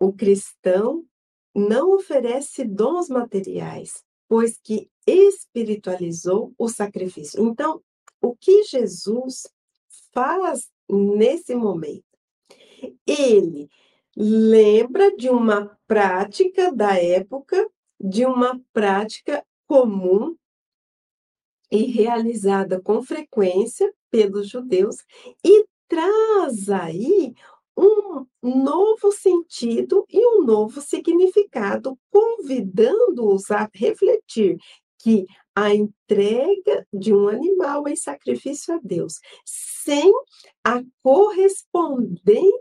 O 0.00 0.12
cristão 0.12 1.06
não 1.54 1.94
oferece 1.94 2.64
dons 2.64 3.08
materiais, 3.08 4.04
pois 4.28 4.58
que 4.62 4.90
espiritualizou 5.06 6.54
o 6.56 6.68
sacrifício. 6.68 7.44
Então, 7.44 7.82
o 8.20 8.34
que 8.34 8.64
Jesus 8.64 9.48
faz 10.12 10.70
nesse 10.88 11.54
momento? 11.54 12.04
Ele 13.06 13.68
lembra 14.16 15.14
de 15.16 15.28
uma 15.28 15.78
prática 15.86 16.72
da 16.72 16.98
época, 16.98 17.68
de 18.00 18.24
uma 18.24 18.60
prática 18.72 19.44
comum 19.66 20.36
e 21.70 21.84
realizada 21.84 22.80
com 22.80 23.02
frequência 23.02 23.92
pelos 24.10 24.48
judeus 24.48 24.96
e 25.44 25.66
traz 25.88 26.68
aí 26.68 27.34
um 27.76 28.26
novo 28.42 29.12
sentido 29.12 30.04
e 30.08 30.26
um 30.26 30.44
novo 30.44 30.80
significado, 30.80 31.98
convidando-os 32.10 33.50
a 33.50 33.68
refletir 33.74 34.58
que 34.98 35.26
a 35.54 35.74
entrega 35.74 36.86
de 36.92 37.12
um 37.12 37.28
animal 37.28 37.88
em 37.88 37.96
sacrifício 37.96 38.74
a 38.74 38.80
Deus, 38.82 39.20
sem 39.44 40.12
a 40.64 40.82
correspondente 41.02 42.52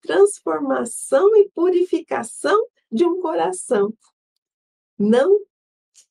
transformação 0.00 1.36
e 1.36 1.48
purificação 1.50 2.58
de 2.90 3.04
um 3.04 3.20
coração, 3.20 3.92
não 4.98 5.40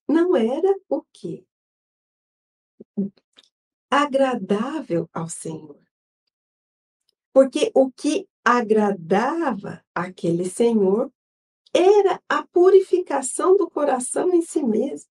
não 0.08 0.36
era 0.36 0.74
o 0.88 1.04
que 1.12 1.46
agradável 3.90 5.10
ao 5.14 5.28
Senhor. 5.28 5.80
Porque 7.34 7.72
o 7.74 7.92
que 7.92 8.28
agradava 8.48 9.84
aquele 9.94 10.50
Senhor 10.50 11.12
era 11.74 12.22
a 12.30 12.48
purificação 12.48 13.58
do 13.58 13.70
coração 13.70 14.34
em 14.34 14.42
si 14.42 14.64
mesmo. 14.64 15.10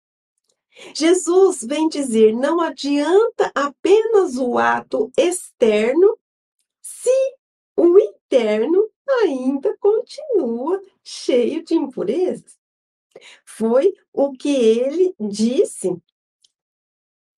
Jesus 0.95 1.65
vem 1.65 1.89
dizer: 1.89 2.35
não 2.35 2.61
adianta 2.61 3.51
apenas 3.55 4.37
o 4.37 4.59
ato 4.59 5.11
externo 5.17 6.19
se 6.83 7.35
o 7.75 7.99
interno 7.99 8.91
ainda 9.23 9.75
continua 9.79 10.83
cheio 11.03 11.65
de 11.65 11.75
impurezas. 11.75 12.59
Foi 13.47 13.95
o 14.13 14.33
que 14.33 14.55
ele 14.55 15.15
disse 15.19 15.97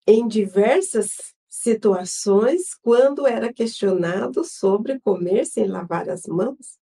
em 0.09 0.27
diversas 0.27 1.34
situações 1.55 2.75
quando 2.75 3.27
era 3.27 3.53
questionado 3.53 4.43
sobre 4.45 4.99
comer 4.99 5.47
sem 5.47 5.69
lavar 5.69 6.11
as 6.11 6.27
mãos. 6.27 6.79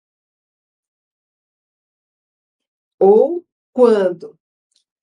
Ou 3.01 3.45
quando 3.73 4.39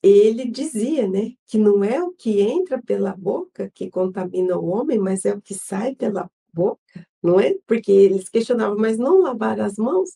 ele 0.04 0.46
dizia, 0.46 1.08
né, 1.10 1.34
que 1.48 1.58
não 1.58 1.84
é 1.84 2.02
o 2.02 2.12
que 2.12 2.42
entra 2.42 2.80
pela 2.80 3.16
boca 3.16 3.72
que 3.74 3.90
contamina 3.90 4.56
o 4.56 4.68
homem, 4.68 5.00
mas 5.00 5.26
é 5.26 5.34
o 5.34 5.42
que 5.42 5.56
sai 5.56 5.96
pela 5.96 6.30
boca, 6.54 7.08
não 7.22 7.40
é? 7.40 7.56
Porque 7.66 7.92
eles 7.92 8.30
questionavam, 8.30 8.78
mas 8.78 9.00
não 9.00 9.20
lavar 9.20 9.60
as 9.60 9.78
mãos? 9.78 10.12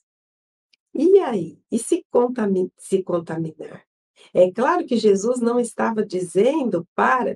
E 0.94 1.20
aí? 1.20 1.60
E 1.72 1.80
se, 1.80 2.06
contamin 2.12 2.72
se 2.78 3.02
contaminar? 3.02 3.84
É 4.32 4.52
claro 4.52 4.86
que 4.86 4.96
Jesus 4.96 5.40
não 5.40 5.60
estava 5.60 6.06
dizendo 6.06 6.88
para 6.94 7.36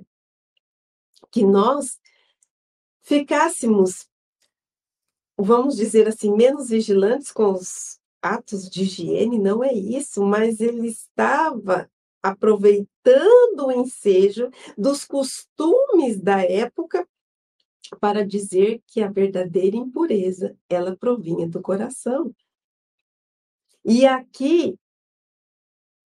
que 1.32 1.44
nós 1.44 2.00
ficássemos, 3.04 4.08
vamos 5.38 5.76
dizer 5.76 6.08
assim, 6.08 6.34
menos 6.34 6.70
vigilantes 6.70 7.32
com 7.32 7.52
os 7.54 8.00
atos 8.22 8.70
de 8.70 8.84
higiene, 8.84 9.38
não 9.38 9.64
é 9.64 9.74
isso, 9.74 10.24
mas 10.24 10.60
ele 10.60 10.88
estava 10.88 11.90
aproveitando 12.22 13.68
o 13.68 13.72
ensejo 13.72 14.50
dos 14.78 15.04
costumes 15.04 16.22
da 16.22 16.42
época 16.42 17.08
para 18.00 18.26
dizer 18.26 18.82
que 18.88 19.02
a 19.02 19.12
verdadeira 19.12 19.76
impureza, 19.76 20.58
ela 20.70 20.96
provinha 20.96 21.48
do 21.48 21.62
coração. 21.62 22.34
E 23.84 24.06
aqui 24.06 24.80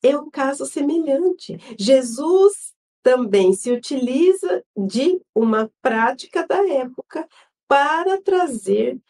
é 0.02 0.18
um 0.18 0.30
caso 0.30 0.66
semelhante. 0.66 1.58
Jesus 1.78 2.76
também 3.08 3.54
se 3.54 3.72
utiliza 3.72 4.66
de 4.76 5.22
uma 5.34 5.72
prática 5.82 6.46
da 6.46 6.68
época 6.68 7.26
para 7.66 8.22
trazer 8.22 9.02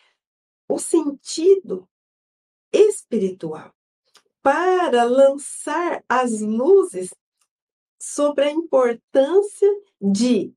o 0.70 0.78
sentido 0.78 1.90
espiritual, 2.72 3.74
para 4.44 5.04
lançar 5.04 6.06
as 6.08 6.42
luzes 6.42 7.12
sobre 8.00 8.44
a 8.44 8.52
importância 8.52 9.68
de 10.00 10.54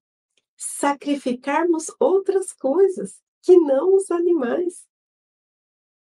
sacrificarmos 0.55 1.87
outras 1.99 2.53
coisas 2.53 3.23
que 3.41 3.57
não 3.57 3.95
os 3.95 4.11
animais. 4.11 4.87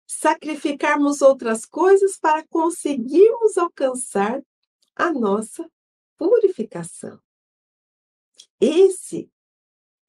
Sacrificarmos 0.08 1.22
outras 1.22 1.68
coisas 1.68 2.18
para 2.18 2.44
conseguirmos 2.48 3.60
alcançar 3.60 4.44
a 4.96 5.14
nossa 5.14 5.70
purificação. 6.18 7.22
Esse 8.60 9.30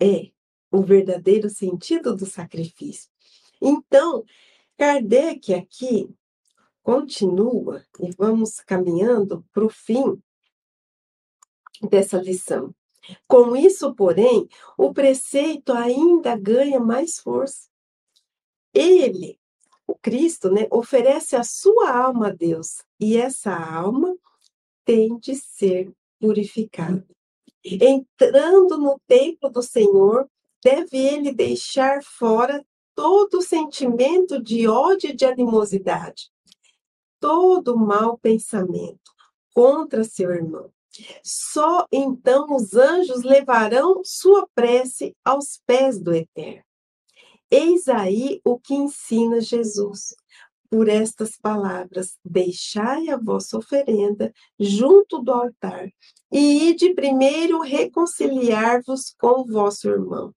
é 0.01 0.31
o 0.71 0.83
verdadeiro 0.83 1.49
sentido 1.49 2.14
do 2.14 2.27
sacrifício. 2.27 3.11
Então, 3.61 4.25
Kardec 4.77 5.53
aqui 5.55 6.09
continua 6.83 7.85
e 8.01 8.11
vamos 8.17 8.61
caminhando 8.61 9.45
para 9.53 9.64
o 9.64 9.69
fim 9.69 10.23
dessa 11.91 12.19
lição. 12.19 12.75
Com 13.27 13.57
isso, 13.57 13.95
porém, 13.95 14.49
o 14.77 14.93
preceito 14.93 15.73
ainda 15.73 16.37
ganha 16.37 16.79
mais 16.79 17.19
força. 17.19 17.69
Ele, 18.73 19.41
o 19.87 19.95
Cristo, 19.95 20.51
né, 20.51 20.67
oferece 20.71 21.35
a 21.35 21.43
sua 21.43 21.91
alma 21.91 22.29
a 22.29 22.33
Deus, 22.33 22.83
e 23.01 23.17
essa 23.17 23.57
alma 23.57 24.14
tem 24.85 25.19
de 25.19 25.35
ser 25.35 25.93
purificada. 26.21 27.07
Entrando 27.64 28.79
no 28.79 29.01
templo 29.07 29.51
do 29.51 29.62
Senhor, 29.62 30.29
deve 30.62 30.97
ele 30.97 31.33
deixar 31.33 32.03
fora 32.03 32.64
todo 32.94 33.42
sentimento 33.42 34.42
de 34.42 34.66
ódio 34.66 35.11
e 35.11 35.14
de 35.14 35.25
animosidade, 35.25 36.31
todo 37.21 37.77
mau 37.77 38.18
pensamento 38.18 39.12
contra 39.55 40.05
seu 40.05 40.31
irmão. 40.31 40.73
Só 41.23 41.87
então 41.92 42.47
os 42.55 42.75
anjos 42.75 43.23
levarão 43.23 44.03
sua 44.05 44.49
prece 44.55 45.14
aos 45.25 45.61
pés 45.66 46.01
do 46.01 46.12
Eterno. 46.12 46.64
Eis 47.51 47.88
aí 47.88 48.40
o 48.44 48.59
que 48.59 48.75
ensina 48.75 49.40
Jesus. 49.40 50.14
Por 50.70 50.88
estas 50.88 51.37
palavras, 51.37 52.18
deixai 52.24 53.09
a 53.09 53.16
vossa 53.16 53.57
oferenda 53.57 54.33
junto 54.59 55.22
do 55.22 55.33
altar, 55.33 55.90
e 56.31 56.68
ide 56.70 56.94
primeiro 56.94 57.61
reconciliar-vos 57.61 59.14
com 59.18 59.40
o 59.40 59.46
vosso 59.46 59.88
irmão. 59.88 60.35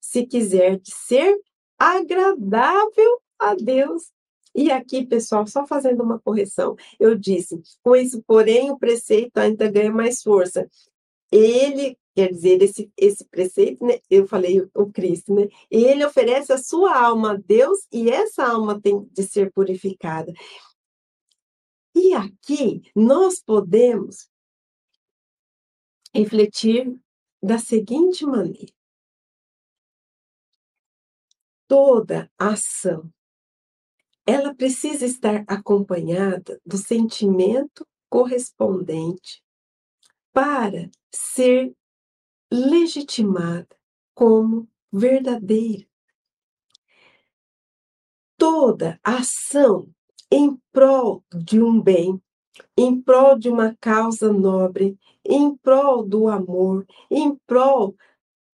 Se 0.00 0.24
quiserdes 0.24 0.94
ser 0.94 1.36
agradável 1.78 3.20
a 3.38 3.54
Deus. 3.54 4.12
E 4.54 4.70
aqui, 4.70 5.04
pessoal, 5.04 5.46
só 5.46 5.66
fazendo 5.66 6.04
uma 6.04 6.20
correção, 6.20 6.76
eu 7.00 7.16
disse, 7.16 7.60
com 7.82 7.96
isso, 7.96 8.22
porém, 8.24 8.70
o 8.70 8.78
preceito 8.78 9.36
ainda 9.38 9.68
ganha 9.68 9.90
mais 9.90 10.22
força. 10.22 10.68
Ele, 11.32 11.98
quer 12.14 12.30
dizer, 12.30 12.62
esse, 12.62 12.92
esse 12.96 13.24
preceito, 13.24 13.84
né, 13.84 13.98
eu 14.08 14.26
falei 14.26 14.60
o 14.74 14.90
Cristo, 14.92 15.34
né? 15.34 15.48
Ele 15.70 16.04
oferece 16.04 16.52
a 16.52 16.58
sua 16.58 16.96
alma 16.96 17.32
a 17.32 17.36
Deus 17.36 17.86
e 17.92 18.08
essa 18.08 18.46
alma 18.46 18.80
tem 18.80 19.04
de 19.12 19.22
ser 19.22 19.52
purificada. 19.52 20.32
E 21.94 22.14
aqui 22.14 22.82
nós 22.94 23.40
podemos 23.40 24.28
refletir 26.14 26.96
da 27.42 27.58
seguinte 27.58 28.24
maneira: 28.24 28.72
toda 31.68 32.30
ação 32.38 33.12
ela 34.26 34.54
precisa 34.54 35.04
estar 35.04 35.44
acompanhada 35.46 36.58
do 36.64 36.78
sentimento 36.78 37.86
correspondente 38.08 39.42
para 40.32 40.90
ser 41.12 41.74
legitimada 42.54 43.68
como 44.14 44.68
verdadeira. 44.92 45.86
Toda 48.36 49.00
ação 49.02 49.88
em 50.30 50.56
prol 50.72 51.24
de 51.34 51.60
um 51.62 51.80
bem, 51.80 52.20
em 52.76 53.00
prol 53.00 53.38
de 53.38 53.48
uma 53.48 53.76
causa 53.80 54.32
nobre, 54.32 54.98
em 55.24 55.56
prol 55.56 56.04
do 56.06 56.28
amor, 56.28 56.86
em 57.10 57.34
prol 57.46 57.96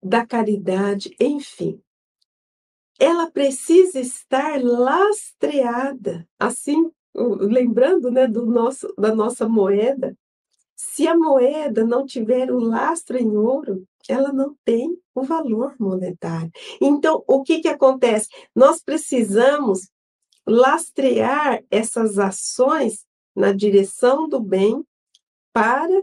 da 0.04 0.26
caridade, 0.26 1.16
enfim, 1.20 1.82
ela 3.00 3.30
precisa 3.30 4.00
estar 4.00 4.62
lastreada, 4.62 6.28
assim, 6.40 6.92
lembrando, 7.16 8.12
né, 8.12 8.28
do 8.28 8.46
nosso 8.46 8.94
da 8.98 9.14
nossa 9.14 9.48
moeda. 9.48 10.18
Se 10.78 11.08
a 11.08 11.18
moeda 11.18 11.84
não 11.84 12.06
tiver 12.06 12.52
o 12.52 12.60
lastro 12.60 13.18
em 13.18 13.36
ouro, 13.36 13.84
ela 14.08 14.32
não 14.32 14.56
tem 14.64 14.96
o 15.14 15.24
valor 15.24 15.76
monetário. 15.80 16.52
Então, 16.80 17.24
o 17.28 17.42
que 17.42 17.62
que 17.62 17.68
acontece? 17.68 18.30
Nós 18.56 18.80
precisamos 18.82 19.90
lastrear 20.46 21.64
essas 21.72 22.20
ações 22.20 23.06
na 23.36 23.52
direção 23.52 24.30
do 24.30 24.40
bem 24.40 24.86
para 25.52 26.02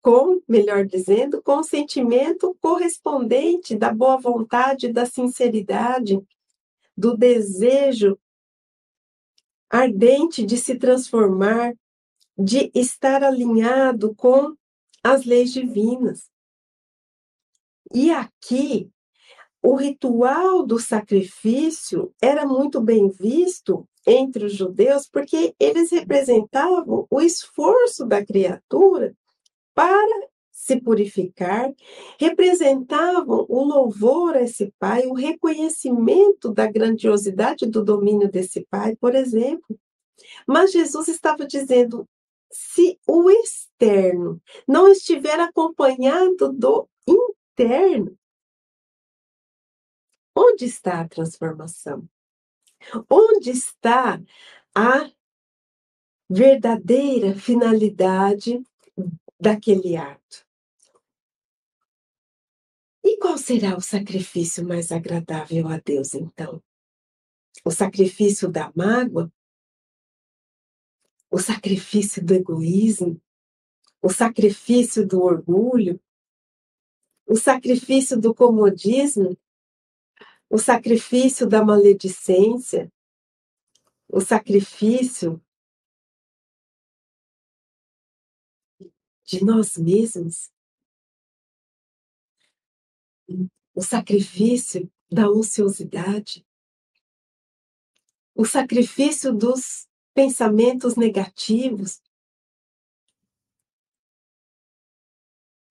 com, 0.00 0.40
melhor 0.48 0.86
dizendo, 0.86 1.42
com 1.42 1.58
o 1.58 1.64
sentimento 1.64 2.56
correspondente 2.60 3.74
da 3.74 3.92
boa 3.92 4.16
vontade, 4.16 4.92
da 4.92 5.04
sinceridade, 5.04 6.18
do 6.96 7.16
desejo 7.16 8.16
ardente 9.68 10.44
de 10.44 10.56
se 10.56 10.76
transformar, 10.76 11.74
de 12.42 12.70
estar 12.74 13.22
alinhado 13.22 14.14
com 14.14 14.54
as 15.02 15.24
leis 15.24 15.52
divinas. 15.52 16.30
E 17.92 18.10
aqui, 18.10 18.90
o 19.62 19.74
ritual 19.74 20.64
do 20.64 20.78
sacrifício 20.78 22.14
era 22.20 22.46
muito 22.46 22.80
bem 22.80 23.08
visto 23.08 23.86
entre 24.06 24.46
os 24.46 24.54
judeus, 24.54 25.06
porque 25.06 25.54
eles 25.60 25.90
representavam 25.90 27.06
o 27.10 27.20
esforço 27.20 28.06
da 28.06 28.24
criatura 28.24 29.14
para 29.74 30.28
se 30.50 30.80
purificar, 30.80 31.72
representavam 32.18 33.44
o 33.48 33.64
louvor 33.64 34.36
a 34.36 34.42
esse 34.42 34.72
Pai, 34.78 35.06
o 35.06 35.14
reconhecimento 35.14 36.52
da 36.52 36.66
grandiosidade 36.66 37.66
do 37.66 37.84
domínio 37.84 38.30
desse 38.30 38.66
Pai, 38.70 38.96
por 38.96 39.14
exemplo. 39.14 39.78
Mas 40.46 40.72
Jesus 40.72 41.08
estava 41.08 41.46
dizendo: 41.46 42.06
se 42.50 42.98
o 43.06 43.30
externo 43.30 44.42
não 44.66 44.88
estiver 44.88 45.38
acompanhado 45.38 46.52
do 46.52 46.88
interno, 47.06 48.18
onde 50.36 50.64
está 50.64 51.00
a 51.00 51.08
transformação? 51.08 52.08
Onde 53.08 53.50
está 53.50 54.20
a 54.74 55.10
verdadeira 56.28 57.34
finalidade 57.34 58.62
daquele 59.38 59.96
ato? 59.96 60.46
E 63.04 63.16
qual 63.18 63.36
será 63.38 63.76
o 63.76 63.80
sacrifício 63.80 64.66
mais 64.66 64.92
agradável 64.92 65.68
a 65.68 65.78
Deus, 65.78 66.14
então? 66.14 66.62
O 67.64 67.70
sacrifício 67.70 68.50
da 68.50 68.72
mágoa? 68.74 69.30
O 71.30 71.38
sacrifício 71.38 72.24
do 72.24 72.34
egoísmo? 72.34 73.20
O 74.02 74.08
sacrifício 74.10 75.06
do 75.06 75.22
orgulho? 75.22 76.00
O 77.26 77.36
sacrifício 77.36 78.20
do 78.20 78.34
comodismo? 78.34 79.38
O 80.48 80.58
sacrifício 80.58 81.48
da 81.48 81.64
maledicência? 81.64 82.92
O 84.08 84.20
sacrifício 84.20 85.40
de 89.24 89.44
nós 89.44 89.76
mesmos? 89.76 90.50
O 93.74 93.82
sacrifício 93.82 94.90
da 95.08 95.30
ociosidade? 95.30 96.44
o 98.40 98.44
sacrifício 98.46 99.34
dos 99.34 99.86
pensamentos 100.20 100.96
negativos. 100.96 101.98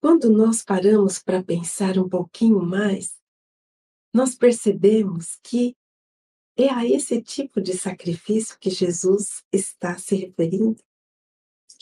Quando 0.02 0.28
nós 0.28 0.64
paramos 0.64 1.20
para 1.20 1.44
pensar 1.44 2.00
um 2.00 2.10
pouquinho 2.10 2.60
mais, 2.60 3.22
nós 4.12 4.34
percebemos 4.34 5.38
que 5.44 5.78
é 6.58 6.68
a 6.68 6.84
esse 6.84 7.22
tipo 7.22 7.62
de 7.62 7.78
sacrifício 7.78 8.58
que 8.58 8.72
Jesus 8.72 9.44
está 9.54 10.00
se 10.00 10.16
referindo. 10.16 10.82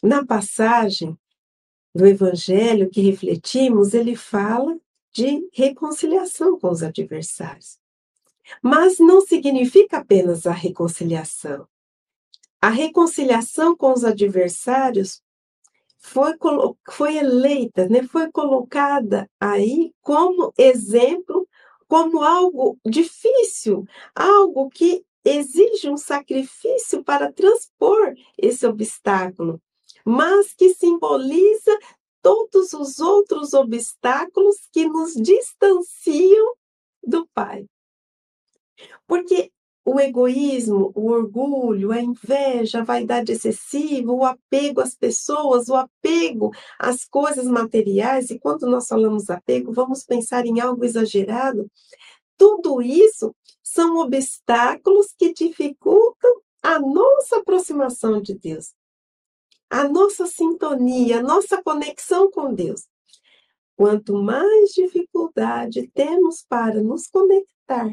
Na 0.03 0.25
passagem 0.25 1.17
do 1.95 2.05
Evangelho 2.05 2.89
que 2.89 2.99
refletimos, 2.99 3.93
ele 3.93 4.17
fala 4.17 4.77
de 5.13 5.47
reconciliação 5.53 6.59
com 6.59 6.69
os 6.69 6.83
adversários. 6.83 7.79
Mas 8.61 8.99
não 8.99 9.21
significa 9.21 9.99
apenas 9.99 10.45
a 10.45 10.51
reconciliação. 10.51 11.65
A 12.61 12.69
reconciliação 12.69 13.75
com 13.75 13.93
os 13.93 14.03
adversários 14.03 15.21
foi, 15.97 16.33
foi 16.89 17.17
eleita, 17.17 17.87
né, 17.87 18.03
foi 18.03 18.31
colocada 18.31 19.29
aí 19.39 19.93
como 20.01 20.53
exemplo, 20.57 21.47
como 21.87 22.23
algo 22.23 22.77
difícil, 22.85 23.85
algo 24.15 24.69
que 24.69 25.05
exige 25.23 25.89
um 25.89 25.97
sacrifício 25.97 27.03
para 27.03 27.31
transpor 27.31 28.15
esse 28.37 28.65
obstáculo, 28.65 29.61
mas 30.05 30.53
que 30.53 30.73
simboliza 30.73 31.77
todos 32.21 32.73
os 32.73 32.99
outros 32.99 33.53
obstáculos 33.53 34.67
que 34.71 34.87
nos 34.87 35.13
distanciam 35.13 36.55
do 37.03 37.27
Pai. 37.27 37.67
Porque 39.05 39.51
o 39.89 40.01
egoísmo, 40.01 40.91
o 40.93 41.11
orgulho, 41.11 41.93
a 41.93 42.01
inveja, 42.01 42.81
a 42.81 42.83
vaidade 42.83 43.31
excessiva, 43.31 44.11
o 44.11 44.25
apego 44.25 44.81
às 44.81 44.93
pessoas, 44.93 45.69
o 45.69 45.75
apego 45.75 46.51
às 46.77 47.05
coisas 47.05 47.45
materiais, 47.47 48.29
e 48.29 48.37
quando 48.37 48.67
nós 48.67 48.85
falamos 48.85 49.29
apego, 49.29 49.71
vamos 49.71 50.03
pensar 50.03 50.45
em 50.45 50.59
algo 50.59 50.83
exagerado. 50.83 51.71
Tudo 52.35 52.81
isso 52.81 53.33
são 53.63 53.95
obstáculos 53.99 55.13
que 55.17 55.33
dificultam 55.33 56.41
a 56.61 56.77
nossa 56.79 57.37
aproximação 57.37 58.21
de 58.21 58.37
Deus, 58.37 58.73
a 59.69 59.87
nossa 59.87 60.27
sintonia, 60.27 61.19
a 61.19 61.23
nossa 61.23 61.63
conexão 61.63 62.29
com 62.29 62.53
Deus. 62.53 62.89
Quanto 63.77 64.21
mais 64.21 64.71
dificuldade 64.71 65.89
temos 65.93 66.43
para 66.45 66.83
nos 66.83 67.07
conectar 67.07 67.89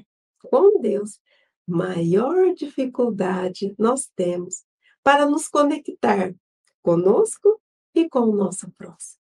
com 0.50 0.80
Deus, 0.80 1.20
maior 1.66 2.54
dificuldade 2.54 3.74
nós 3.78 4.10
temos 4.14 4.64
para 5.02 5.26
nos 5.26 5.48
conectar 5.48 6.34
conosco 6.82 7.60
e 7.94 8.08
com 8.08 8.20
o 8.20 8.36
nosso 8.36 8.70
próximo. 8.72 9.20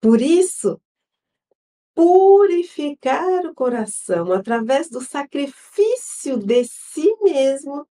Por 0.00 0.20
isso, 0.20 0.80
purificar 1.94 3.46
o 3.46 3.54
coração 3.54 4.32
através 4.32 4.88
do 4.88 5.00
sacrifício 5.00 6.36
de 6.36 6.64
si 6.64 7.12
mesmo 7.22 7.86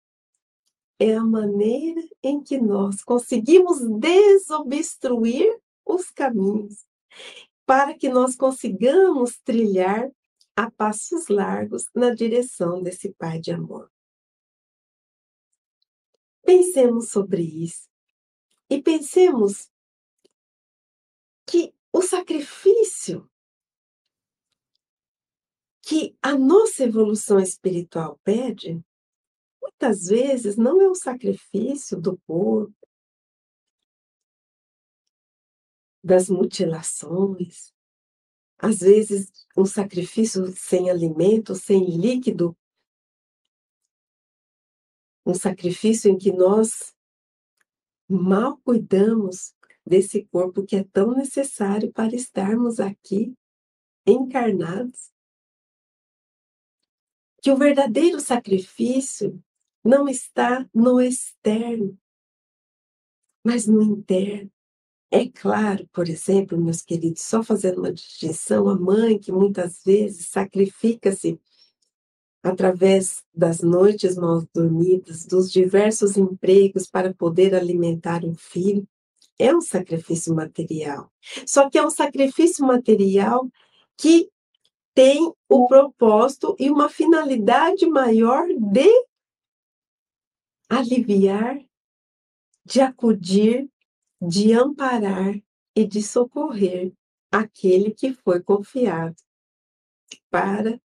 é 0.98 1.14
a 1.14 1.24
maneira 1.24 2.00
em 2.22 2.40
que 2.40 2.58
nós 2.58 3.02
conseguimos 3.02 3.80
desobstruir 3.98 5.52
os 5.84 6.10
caminhos 6.10 6.86
para 7.66 7.94
que 7.94 8.08
nós 8.08 8.36
consigamos 8.36 9.38
trilhar 9.44 10.08
a 10.56 10.70
passos 10.70 11.28
largos 11.28 11.84
na 11.94 12.14
direção 12.14 12.82
desse 12.82 13.12
Pai 13.12 13.38
de 13.38 13.52
amor. 13.52 13.92
Pensemos 16.42 17.10
sobre 17.10 17.42
isso 17.42 17.88
e 18.70 18.80
pensemos 18.80 19.70
que 21.46 21.74
o 21.92 22.00
sacrifício 22.00 23.30
que 25.82 26.18
a 26.20 26.36
nossa 26.36 26.82
evolução 26.82 27.38
espiritual 27.38 28.18
pede, 28.24 28.84
muitas 29.62 30.06
vezes 30.06 30.56
não 30.56 30.82
é 30.82 30.88
o 30.88 30.96
sacrifício 30.96 32.00
do 32.00 32.18
corpo, 32.26 32.74
das 36.02 36.28
mutilações, 36.28 37.72
às 38.58 38.78
vezes, 38.78 39.30
um 39.56 39.66
sacrifício 39.66 40.46
sem 40.56 40.90
alimento, 40.90 41.54
sem 41.54 41.84
líquido, 41.84 42.56
um 45.24 45.34
sacrifício 45.34 46.10
em 46.10 46.16
que 46.16 46.32
nós 46.32 46.94
mal 48.08 48.58
cuidamos 48.58 49.54
desse 49.84 50.24
corpo 50.26 50.64
que 50.64 50.76
é 50.76 50.84
tão 50.84 51.12
necessário 51.12 51.92
para 51.92 52.14
estarmos 52.14 52.80
aqui 52.80 53.36
encarnados. 54.06 55.12
Que 57.42 57.50
o 57.50 57.56
verdadeiro 57.56 58.20
sacrifício 58.20 59.42
não 59.84 60.08
está 60.08 60.68
no 60.74 61.00
externo, 61.00 61.98
mas 63.44 63.66
no 63.66 63.82
interno. 63.82 64.50
É 65.10 65.28
claro, 65.28 65.88
por 65.92 66.08
exemplo, 66.08 66.58
meus 66.58 66.82
queridos, 66.82 67.22
só 67.22 67.42
fazendo 67.42 67.78
uma 67.78 67.92
distinção, 67.92 68.68
a 68.68 68.74
mãe 68.74 69.18
que 69.18 69.30
muitas 69.30 69.82
vezes 69.84 70.26
sacrifica-se 70.26 71.40
através 72.42 73.22
das 73.34 73.60
noites 73.60 74.16
mal 74.16 74.44
dormidas, 74.54 75.24
dos 75.24 75.50
diversos 75.50 76.16
empregos 76.16 76.88
para 76.88 77.14
poder 77.14 77.54
alimentar 77.54 78.24
um 78.24 78.34
filho, 78.34 78.86
é 79.38 79.54
um 79.54 79.60
sacrifício 79.60 80.34
material. 80.34 81.10
Só 81.46 81.68
que 81.68 81.78
é 81.78 81.86
um 81.86 81.90
sacrifício 81.90 82.66
material 82.66 83.48
que 83.96 84.28
tem 84.94 85.32
o 85.48 85.66
propósito 85.66 86.56
e 86.58 86.70
uma 86.70 86.88
finalidade 86.88 87.86
maior 87.86 88.46
de 88.48 88.88
aliviar, 90.68 91.58
de 92.64 92.80
acudir, 92.80 93.68
de 94.20 94.52
amparar 94.52 95.40
e 95.74 95.86
de 95.86 96.02
socorrer 96.02 96.92
aquele 97.30 97.90
que 97.90 98.12
foi 98.12 98.42
confiado 98.42 99.16
para 100.30 100.80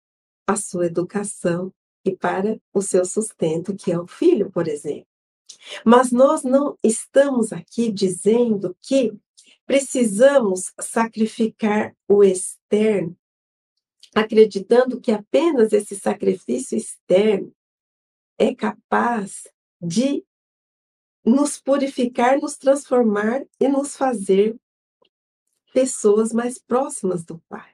a 0.46 0.56
sua 0.56 0.86
educação 0.86 1.72
e 2.04 2.16
para 2.16 2.60
o 2.72 2.82
seu 2.82 3.04
sustento, 3.04 3.76
que 3.76 3.92
é 3.92 3.98
o 3.98 4.06
filho, 4.06 4.50
por 4.50 4.66
exemplo. 4.66 5.06
Mas 5.84 6.10
nós 6.10 6.42
não 6.42 6.76
estamos 6.82 7.52
aqui 7.52 7.92
dizendo 7.92 8.76
que 8.82 9.12
precisamos 9.66 10.72
sacrificar 10.80 11.94
o 12.08 12.24
externo, 12.24 13.16
acreditando 14.14 15.00
que 15.00 15.12
apenas 15.12 15.72
esse 15.72 15.94
sacrifício 15.94 16.76
externo 16.76 17.54
é 18.38 18.54
capaz 18.54 19.46
de 19.80 20.24
nos 21.24 21.60
purificar, 21.60 22.38
nos 22.38 22.56
transformar 22.56 23.44
e 23.60 23.68
nos 23.68 23.96
fazer 23.96 24.56
pessoas 25.72 26.32
mais 26.32 26.58
próximas 26.58 27.24
do 27.24 27.38
Pai. 27.48 27.70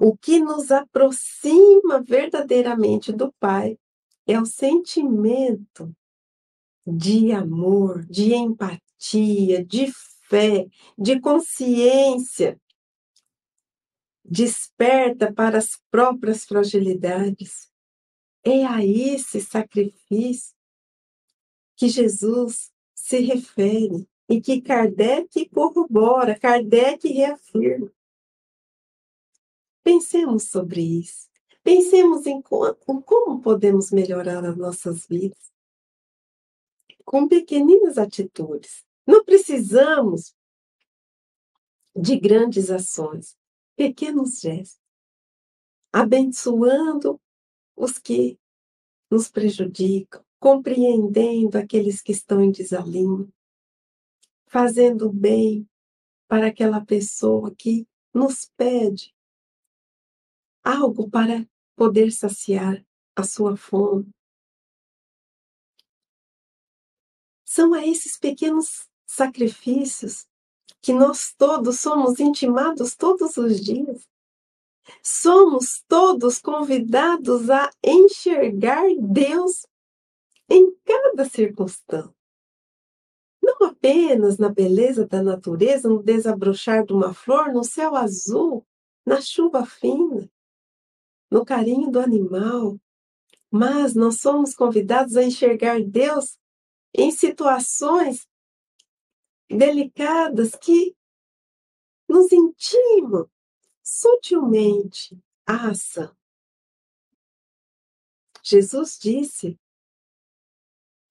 O 0.00 0.16
que 0.16 0.40
nos 0.40 0.70
aproxima 0.70 2.02
verdadeiramente 2.02 3.12
do 3.12 3.32
Pai 3.38 3.78
é 4.26 4.40
o 4.40 4.46
sentimento 4.46 5.94
de 6.86 7.32
amor, 7.32 8.04
de 8.06 8.34
empatia, 8.34 9.64
de 9.64 9.92
fé, 10.28 10.66
de 10.98 11.20
consciência, 11.20 12.60
desperta 14.24 15.32
para 15.32 15.58
as 15.58 15.78
próprias 15.90 16.44
fragilidades. 16.44 17.70
É 18.42 18.64
a 18.64 18.84
esse 18.84 19.40
sacrifício 19.40 20.53
que 21.84 21.88
Jesus 21.90 22.72
se 22.94 23.20
refere 23.20 24.08
e 24.26 24.40
que 24.40 24.62
Kardec 24.62 25.50
corrobora, 25.50 26.38
Kardec 26.38 27.06
reafirma. 27.06 27.92
Pensemos 29.82 30.44
sobre 30.44 30.80
isso. 30.80 31.28
Pensemos 31.62 32.24
em 32.26 32.40
como 32.40 33.42
podemos 33.42 33.90
melhorar 33.90 34.46
as 34.46 34.56
nossas 34.56 35.06
vidas 35.06 35.52
com 37.04 37.28
pequeninas 37.28 37.98
atitudes. 37.98 38.82
Não 39.06 39.22
precisamos 39.22 40.34
de 41.94 42.18
grandes 42.18 42.70
ações, 42.70 43.36
pequenos 43.76 44.40
gestos, 44.40 44.80
abençoando 45.92 47.20
os 47.76 47.98
que 47.98 48.38
nos 49.10 49.28
prejudicam, 49.28 50.23
compreendendo 50.44 51.56
aqueles 51.56 52.02
que 52.02 52.12
estão 52.12 52.38
em 52.42 52.52
desalinho, 52.52 53.32
fazendo 54.44 55.10
bem 55.10 55.66
para 56.28 56.48
aquela 56.48 56.84
pessoa 56.84 57.54
que 57.54 57.88
nos 58.12 58.44
pede 58.54 59.16
algo 60.62 61.08
para 61.08 61.48
poder 61.74 62.12
saciar 62.12 62.84
a 63.16 63.22
sua 63.22 63.56
fome. 63.56 64.12
São 67.46 67.72
a 67.72 67.86
esses 67.86 68.18
pequenos 68.18 68.86
sacrifícios 69.06 70.26
que 70.82 70.92
nós 70.92 71.32
todos 71.38 71.80
somos 71.80 72.20
intimados 72.20 72.94
todos 72.94 73.38
os 73.38 73.64
dias. 73.64 74.06
Somos 75.02 75.82
todos 75.88 76.38
convidados 76.38 77.48
a 77.48 77.70
enxergar 77.82 78.84
Deus 79.00 79.64
em 80.48 80.74
cada 80.84 81.24
circunstância. 81.24 82.14
Não 83.42 83.68
apenas 83.68 84.38
na 84.38 84.48
beleza 84.48 85.06
da 85.06 85.22
natureza, 85.22 85.88
no 85.88 86.02
desabrochar 86.02 86.84
de 86.84 86.92
uma 86.92 87.12
flor, 87.12 87.52
no 87.52 87.62
céu 87.62 87.94
azul, 87.94 88.66
na 89.04 89.20
chuva 89.20 89.66
fina, 89.66 90.30
no 91.30 91.44
carinho 91.44 91.90
do 91.90 92.00
animal, 92.00 92.80
mas 93.50 93.94
nós 93.94 94.20
somos 94.20 94.54
convidados 94.54 95.16
a 95.16 95.22
enxergar 95.22 95.82
Deus 95.82 96.38
em 96.94 97.10
situações 97.10 98.26
delicadas 99.48 100.54
que 100.54 100.96
nos 102.08 102.32
intimam 102.32 103.28
sutilmente 103.82 105.18
a 105.46 105.68
ação. 105.68 106.16
Jesus 108.42 108.98
disse 108.98 109.58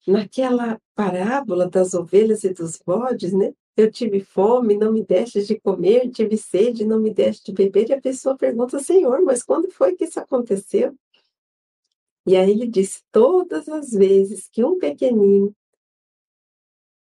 naquela 0.06 0.80
parábola 0.94 1.68
das 1.68 1.94
ovelhas 1.94 2.44
e 2.44 2.52
dos 2.52 2.78
bodes, 2.78 3.32
né? 3.32 3.52
Eu 3.76 3.90
tive 3.90 4.20
fome, 4.20 4.76
não 4.76 4.92
me 4.92 5.04
deste 5.04 5.44
de 5.44 5.58
comer, 5.58 6.10
tive 6.10 6.36
sede, 6.36 6.84
não 6.84 7.00
me 7.00 7.12
deste 7.12 7.46
de 7.46 7.52
beber. 7.52 7.88
E 7.88 7.94
a 7.94 8.00
pessoa 8.00 8.36
pergunta, 8.36 8.78
Senhor, 8.78 9.20
mas 9.22 9.42
quando 9.42 9.70
foi 9.70 9.96
que 9.96 10.04
isso 10.04 10.20
aconteceu? 10.20 10.96
E 12.26 12.36
aí 12.36 12.50
ele 12.50 12.66
disse: 12.66 13.02
todas 13.10 13.68
as 13.68 13.90
vezes 13.90 14.48
que 14.48 14.64
um 14.64 14.78
pequenino 14.78 15.54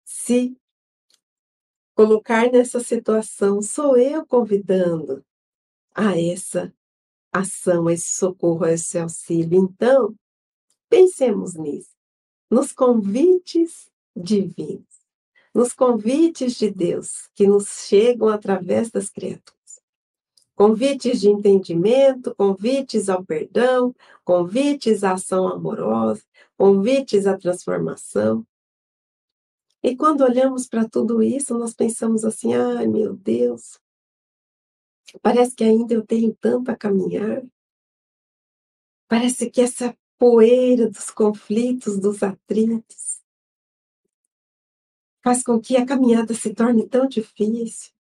se 0.05 0.55
colocar 1.95 2.51
nessa 2.51 2.79
situação, 2.79 3.61
sou 3.61 3.97
eu 3.97 4.25
convidando 4.25 5.23
a 5.93 6.19
essa 6.19 6.73
ação, 7.31 7.87
a 7.87 7.93
esse 7.93 8.17
socorro, 8.17 8.65
a 8.65 8.73
esse 8.73 8.97
auxílio. 8.97 9.57
Então, 9.57 10.15
pensemos 10.89 11.53
nisso, 11.55 11.95
nos 12.49 12.71
convites 12.71 13.89
divinos, 14.15 14.85
nos 15.53 15.73
convites 15.73 16.55
de 16.55 16.69
Deus 16.69 17.29
que 17.33 17.47
nos 17.47 17.67
chegam 17.87 18.27
através 18.27 18.91
das 18.91 19.09
criaturas. 19.09 19.55
Convites 20.55 21.19
de 21.19 21.29
entendimento, 21.29 22.33
convites 22.35 23.09
ao 23.09 23.25
perdão, 23.25 23.93
convites 24.23 25.03
à 25.03 25.13
ação 25.13 25.47
amorosa, 25.49 26.23
convites 26.57 27.27
à 27.27 27.37
transformação. 27.37 28.45
E 29.83 29.95
quando 29.95 30.21
olhamos 30.21 30.65
para 30.65 30.87
tudo 30.87 31.21
isso, 31.21 31.57
nós 31.57 31.73
pensamos 31.73 32.23
assim: 32.23 32.53
ai 32.53 32.87
meu 32.87 33.13
Deus, 33.13 33.79
parece 35.21 35.53
que 35.53 35.63
ainda 35.63 35.93
eu 35.93 36.05
tenho 36.05 36.33
tanto 36.39 36.71
a 36.71 36.75
caminhar. 36.75 37.43
Parece 39.07 39.49
que 39.49 39.61
essa 39.61 39.95
poeira 40.17 40.89
dos 40.89 41.11
conflitos, 41.11 41.99
dos 41.99 42.23
atritos, 42.23 43.21
faz 45.23 45.43
com 45.43 45.59
que 45.59 45.75
a 45.75 45.85
caminhada 45.85 46.33
se 46.33 46.53
torne 46.53 46.87
tão 46.87 47.07
difícil. 47.07 47.93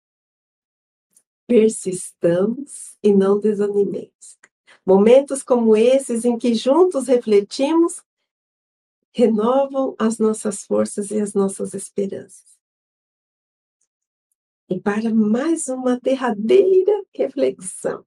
Persistamos 1.47 2.97
e 3.03 3.13
não 3.13 3.39
desanimemos. 3.39 4.39
Momentos 4.85 5.43
como 5.43 5.77
esses 5.77 6.25
em 6.25 6.37
que 6.37 6.55
juntos 6.55 7.07
refletimos 7.07 8.03
renovam 9.13 9.95
as 9.99 10.19
nossas 10.19 10.65
forças 10.65 11.11
e 11.11 11.21
as 11.21 11.35
nossas 11.35 11.75
esperanças. 11.75 12.59
E 14.69 14.81
para 14.81 15.15
mais 15.15 15.69
uma 15.69 16.01
derradeira 16.01 17.05
reflexão, 17.15 18.05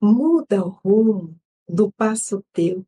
muda 0.00 0.64
o 0.64 0.68
rumo 0.68 1.36
do 1.68 1.90
passo 1.92 2.42
teu, 2.52 2.84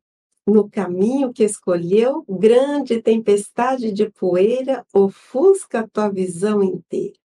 no 0.47 0.69
caminho 0.69 1.31
que 1.31 1.43
escolheu, 1.43 2.25
grande 2.27 3.01
tempestade 3.01 3.91
de 3.91 4.09
poeira 4.09 4.85
ofusca 4.93 5.87
tua 5.87 6.09
visão 6.09 6.63
inteira, 6.63 7.17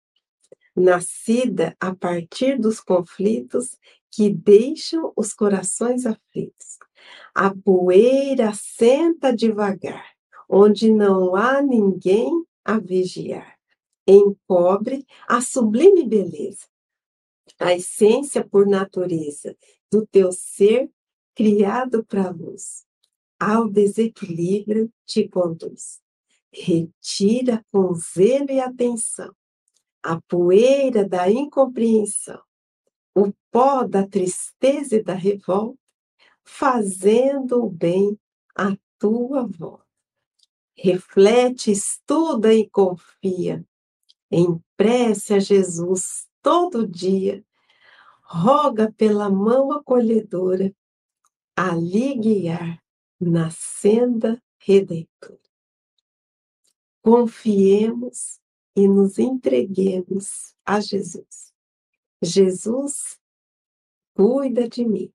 nascida 0.74 1.76
a 1.78 1.94
partir 1.94 2.58
dos 2.58 2.80
conflitos 2.80 3.76
que 4.10 4.30
deixam 4.30 5.12
os 5.16 5.32
corações 5.32 6.06
aflitos. 6.06 6.78
A 7.34 7.54
poeira 7.54 8.52
senta 8.54 9.34
devagar, 9.34 10.06
onde 10.48 10.92
não 10.92 11.34
há 11.34 11.62
ninguém 11.62 12.44
a 12.64 12.78
vigiar. 12.78 13.56
Encobre 14.06 15.06
a 15.26 15.40
sublime 15.40 16.04
beleza, 16.04 16.66
a 17.64 17.72
essência 17.72 18.46
por 18.46 18.66
natureza 18.66 19.56
do 19.90 20.06
teu 20.06 20.30
ser 20.30 20.90
criado 21.34 22.04
para 22.04 22.26
a 22.26 22.30
luz. 22.30 22.84
Ao 23.40 23.66
desequilíbrio 23.66 24.92
te 25.06 25.26
conduz. 25.26 25.98
Retira 26.52 27.64
com 27.72 27.94
zelo 27.94 28.50
e 28.50 28.60
atenção 28.60 29.34
a 30.02 30.20
poeira 30.28 31.08
da 31.08 31.30
incompreensão, 31.30 32.42
o 33.14 33.32
pó 33.50 33.84
da 33.84 34.06
tristeza 34.06 34.96
e 34.96 35.02
da 35.02 35.14
revolta, 35.14 35.78
fazendo 36.44 37.64
o 37.64 37.70
bem 37.70 38.20
à 38.54 38.76
tua 38.98 39.46
volta. 39.46 39.86
Reflete, 40.76 41.70
estuda 41.70 42.52
e 42.52 42.68
confia. 42.68 43.64
Em 44.30 44.62
prece 44.76 45.32
a 45.32 45.38
Jesus 45.38 46.28
todo 46.42 46.86
dia. 46.86 47.42
Roga 48.24 48.92
pela 48.92 49.30
mão 49.30 49.70
acolhedora 49.72 50.74
a 51.56 51.74
lhe 51.74 52.14
guiar 52.16 52.82
na 53.20 53.50
senda 53.50 54.42
redentora. 54.58 55.38
Confiemos 57.02 58.40
e 58.74 58.88
nos 58.88 59.18
entreguemos 59.18 60.54
a 60.64 60.80
Jesus. 60.80 61.52
Jesus 62.22 63.20
cuida 64.14 64.68
de 64.68 64.84
mim 64.84 65.14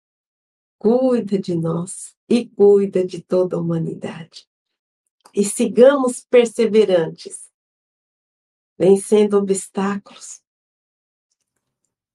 cuida 0.79 1.37
de 1.37 1.53
nós 1.53 2.15
e 2.27 2.47
cuida 2.47 3.05
de 3.05 3.21
toda 3.21 3.57
a 3.57 3.59
humanidade. 3.59 4.47
E 5.35 5.43
sigamos 5.43 6.21
perseverantes, 6.21 7.51
vencendo 8.77 9.37
obstáculos, 9.37 10.41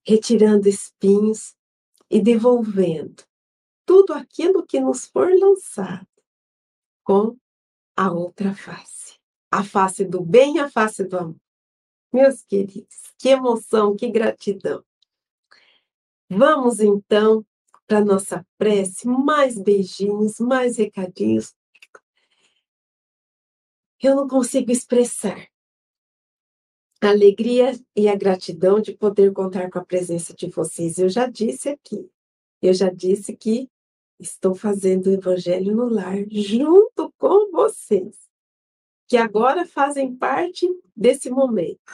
retirando 0.07 0.69
espinhos 0.69 1.55
e 2.11 2.21
devolvendo 2.21 3.25
tudo 3.87 4.13
aquilo 4.13 4.65
que 4.65 4.81
nos 4.81 5.07
for 5.07 5.31
lançado 5.33 6.07
com 7.03 7.37
a 7.97 8.11
outra 8.11 8.55
face, 8.55 9.19
a 9.51 9.63
face 9.63 10.05
do 10.05 10.21
bem, 10.21 10.59
a 10.59 10.71
face 10.71 11.05
do 11.05 11.19
amor. 11.19 11.41
Meus 12.13 12.43
queridos, 12.43 13.13
que 13.19 13.29
emoção, 13.29 13.97
que 13.97 14.11
gratidão. 14.11 14.85
Vamos 16.29 16.81
então 16.81 17.45
para 17.87 18.05
nossa 18.05 18.47
prece, 18.57 19.07
mais 19.07 19.59
beijinhos, 19.59 20.39
mais 20.39 20.79
recadinhos. 20.79 21.55
Eu 24.01 24.17
não 24.17 24.29
consigo 24.29 24.71
expressar 24.71 25.49
a 27.07 27.11
alegria 27.11 27.73
e 27.95 28.09
a 28.09 28.17
gratidão 28.17 28.81
de 28.81 28.97
poder 28.97 29.33
contar 29.33 29.71
com 29.71 29.79
a 29.79 29.85
presença 29.85 30.35
de 30.35 30.49
vocês. 30.49 30.99
Eu 30.99 31.09
já 31.09 31.27
disse 31.27 31.69
aqui, 31.69 32.11
eu 32.63 32.73
já 32.73 32.91
disse 32.91 33.37
que 33.37 33.71
estou 34.19 34.55
fazendo 34.55 35.09
o 35.09 35.13
Evangelho 35.13 35.75
no 35.75 35.89
Lar 35.89 36.17
junto 36.31 37.13
com 37.19 37.51
vocês, 37.51 38.17
que 39.07 39.17
agora 39.17 39.67
fazem 39.67 40.17
parte 40.17 40.67
desse 40.97 41.31
momento. 41.31 41.93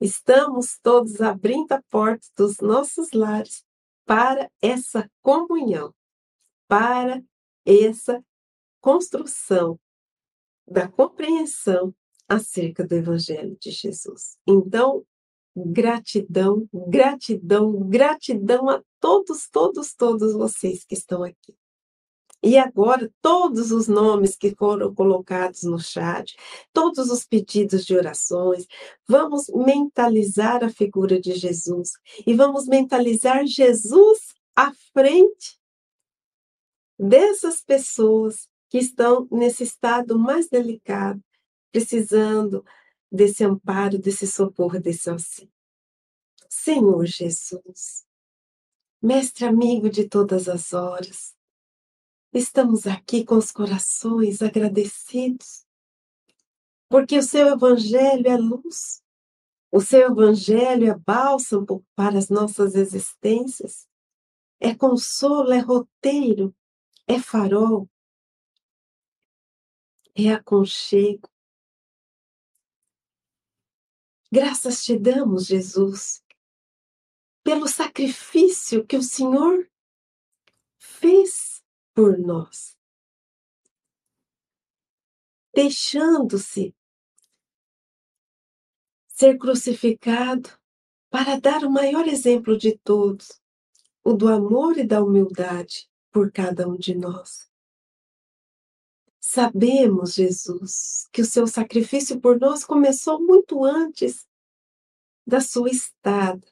Estamos 0.00 0.78
todos 0.78 1.20
abrindo 1.20 1.72
a 1.72 1.82
porta 1.90 2.26
dos 2.36 2.58
nossos 2.58 3.12
lares 3.12 3.64
para 4.06 4.50
essa 4.62 5.10
comunhão, 5.20 5.92
para 6.66 7.22
essa 7.66 8.24
construção 8.80 9.78
da 10.66 10.88
compreensão 10.88 11.94
acerca 12.28 12.86
do 12.86 12.94
Evangelho 12.94 13.56
de 13.60 13.70
Jesus. 13.70 14.36
Então, 14.46 15.04
gratidão, 15.56 16.68
gratidão, 16.72 17.72
gratidão 17.88 18.68
a 18.68 18.82
todos, 19.00 19.48
todos, 19.48 19.94
todos 19.94 20.32
vocês 20.32 20.84
que 20.84 20.94
estão 20.94 21.22
aqui. 21.22 21.54
E 22.42 22.56
agora, 22.56 23.10
todos 23.20 23.72
os 23.72 23.88
nomes 23.88 24.36
que 24.36 24.54
foram 24.54 24.94
colocados 24.94 25.64
no 25.64 25.78
chat, 25.78 26.36
todos 26.72 27.10
os 27.10 27.24
pedidos 27.24 27.84
de 27.84 27.96
orações, 27.96 28.64
vamos 29.08 29.48
mentalizar 29.48 30.62
a 30.62 30.70
figura 30.70 31.20
de 31.20 31.34
Jesus 31.34 31.92
e 32.24 32.34
vamos 32.34 32.68
mentalizar 32.68 33.44
Jesus 33.44 34.34
à 34.54 34.72
frente 34.92 35.58
dessas 36.96 37.60
pessoas 37.62 38.48
que 38.70 38.78
estão 38.78 39.26
nesse 39.32 39.64
estado 39.64 40.16
mais 40.18 40.48
delicado, 40.48 41.20
precisando 41.78 42.64
desse 43.10 43.44
amparo, 43.44 43.98
desse 43.98 44.26
socorro, 44.26 44.80
desse 44.80 45.08
auxílio. 45.08 45.52
Senhor 46.48 47.06
Jesus, 47.06 48.06
Mestre 49.00 49.44
amigo 49.44 49.88
de 49.88 50.08
todas 50.08 50.48
as 50.48 50.72
horas, 50.72 51.36
Estamos 52.30 52.86
aqui 52.86 53.24
com 53.24 53.36
os 53.36 53.50
corações 53.50 54.42
agradecidos, 54.42 55.66
porque 56.86 57.16
o 57.16 57.22
seu 57.22 57.48
Evangelho 57.48 58.28
é 58.28 58.36
luz, 58.36 59.02
o 59.72 59.80
seu 59.80 60.10
Evangelho 60.10 60.90
é 60.90 60.94
bálsamo 60.94 61.82
para 61.96 62.18
as 62.18 62.28
nossas 62.28 62.74
existências, 62.74 63.88
é 64.60 64.74
consolo, 64.74 65.52
é 65.52 65.58
roteiro, 65.58 66.54
é 67.06 67.18
farol, 67.18 67.88
é 70.14 70.30
aconchego. 70.30 71.30
Graças 74.30 74.84
te 74.84 74.98
damos, 74.98 75.46
Jesus, 75.46 76.22
pelo 77.42 77.66
sacrifício 77.66 78.86
que 78.86 78.96
o 78.96 79.02
Senhor 79.02 79.66
fez 80.76 81.64
por 81.94 82.18
nós. 82.18 82.76
Deixando-se 85.54 86.76
ser 89.08 89.38
crucificado 89.38 90.50
para 91.08 91.40
dar 91.40 91.64
o 91.64 91.70
maior 91.70 92.06
exemplo 92.06 92.56
de 92.56 92.78
todos, 92.78 93.40
o 94.04 94.12
do 94.12 94.28
amor 94.28 94.76
e 94.76 94.86
da 94.86 95.02
humildade 95.02 95.90
por 96.12 96.30
cada 96.30 96.68
um 96.68 96.76
de 96.76 96.94
nós. 96.94 97.50
Sabemos, 99.30 100.14
Jesus, 100.14 101.06
que 101.12 101.20
o 101.20 101.24
seu 101.26 101.46
sacrifício 101.46 102.18
por 102.18 102.40
nós 102.40 102.64
começou 102.64 103.20
muito 103.20 103.62
antes 103.62 104.26
da 105.26 105.38
sua 105.38 105.68
estada 105.68 106.46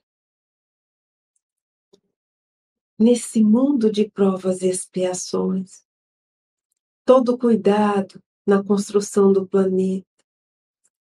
nesse 2.99 3.43
mundo 3.43 3.91
de 3.91 4.11
provas 4.11 4.61
e 4.61 4.69
expiações. 4.69 5.87
Todo 7.03 7.39
cuidado 7.39 8.23
na 8.47 8.63
construção 8.63 9.33
do 9.33 9.49
planeta, 9.49 10.07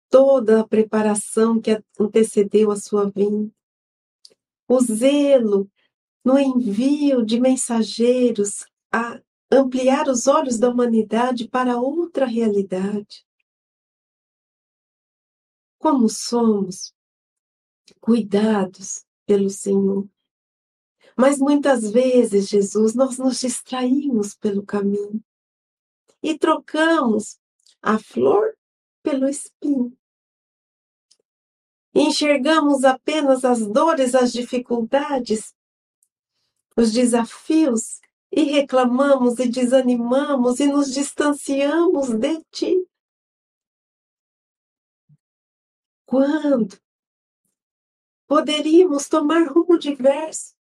toda 0.08 0.62
a 0.62 0.68
preparação 0.68 1.60
que 1.60 1.84
antecedeu 2.00 2.70
a 2.70 2.76
sua 2.76 3.10
vinda, 3.10 3.52
o 4.68 4.80
zelo 4.82 5.68
no 6.24 6.38
envio 6.38 7.26
de 7.26 7.40
mensageiros 7.40 8.68
a 8.92 9.20
ampliar 9.52 10.08
os 10.08 10.28
olhos 10.28 10.58
da 10.58 10.70
humanidade 10.70 11.48
para 11.48 11.78
outra 11.78 12.26
realidade. 12.26 13.26
Como 15.78 16.10
somos 16.10 16.94
cuidados 18.00 19.06
pelo 19.26 19.50
Senhor. 19.50 20.08
Mas 21.18 21.38
muitas 21.38 21.90
vezes, 21.92 22.48
Jesus, 22.50 22.94
nós 22.94 23.18
nos 23.18 23.40
distraímos 23.40 24.36
pelo 24.36 24.66
caminho 24.66 25.24
e 26.22 26.38
trocamos 26.38 27.40
a 27.82 28.00
flor 28.00 28.58
pelo 29.04 29.28
espinho. 29.30 29.96
enxergamos 31.94 32.84
apenas 32.84 33.46
as 33.46 33.66
dores, 33.66 34.16
as 34.16 34.34
dificuldades, 34.34 35.56
os 36.76 36.92
desafios 36.92 38.02
e 38.36 38.44
reclamamos 38.44 39.40
e 39.40 39.48
desanimamos 39.48 40.60
e 40.60 40.68
nos 40.68 40.94
distanciamos 40.94 42.10
de 42.10 42.44
ti. 42.52 42.88
Quando 46.06 46.78
poderíamos 48.28 49.08
tomar 49.08 49.48
rumo 49.48 49.80
diverso, 49.80 50.56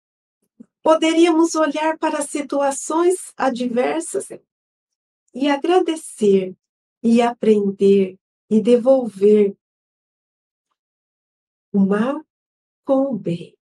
Poderíamos 0.83 1.53
olhar 1.53 1.97
para 1.99 2.23
situações 2.23 3.31
adversas 3.37 4.29
e 5.33 5.47
agradecer, 5.47 6.55
e 7.03 7.21
aprender, 7.21 8.17
e 8.49 8.59
devolver 8.59 9.55
o 11.71 11.79
mal 11.79 12.25
com 12.83 13.13
o 13.13 13.17
bem. 13.17 13.55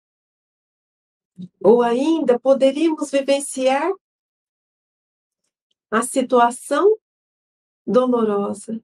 Ou 1.64 1.82
ainda 1.82 2.40
poderíamos 2.40 3.12
vivenciar 3.12 3.92
a 5.92 6.02
situação 6.02 6.98
dolorosa 7.86 8.84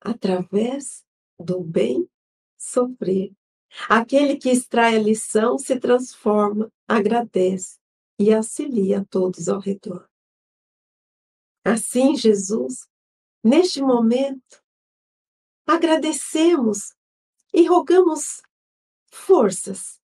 através 0.00 1.04
do 1.38 1.60
bem 1.60 2.08
sofrer. 2.58 3.32
Aquele 3.88 4.36
que 4.36 4.50
extrai 4.50 4.96
a 4.96 5.02
lição 5.02 5.56
se 5.56 5.78
transforma, 5.78 6.72
agradece 6.88 7.78
e 8.18 8.32
auxilia 8.34 9.00
a 9.00 9.04
todos 9.04 9.48
ao 9.48 9.60
redor. 9.60 10.08
Assim, 11.64 12.16
Jesus, 12.16 12.88
neste 13.44 13.80
momento, 13.80 14.62
agradecemos 15.66 16.94
e 17.52 17.66
rogamos 17.66 18.42
forças, 19.12 19.99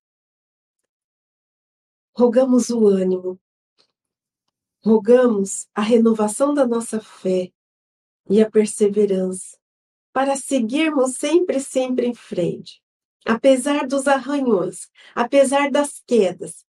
rogamos 2.17 2.69
o 2.69 2.87
ânimo, 2.87 3.39
rogamos 4.83 5.67
a 5.75 5.81
renovação 5.81 6.53
da 6.53 6.65
nossa 6.65 6.99
fé 6.99 7.51
e 8.29 8.41
a 8.41 8.49
perseverança 8.49 9.57
para 10.11 10.35
seguirmos 10.35 11.15
sempre, 11.15 11.59
sempre 11.59 12.07
em 12.07 12.13
frente 12.15 12.81
apesar 13.27 13.85
dos 13.85 14.07
arranhões, 14.07 14.89
apesar 15.13 15.69
das 15.69 16.01
quedas, 16.07 16.65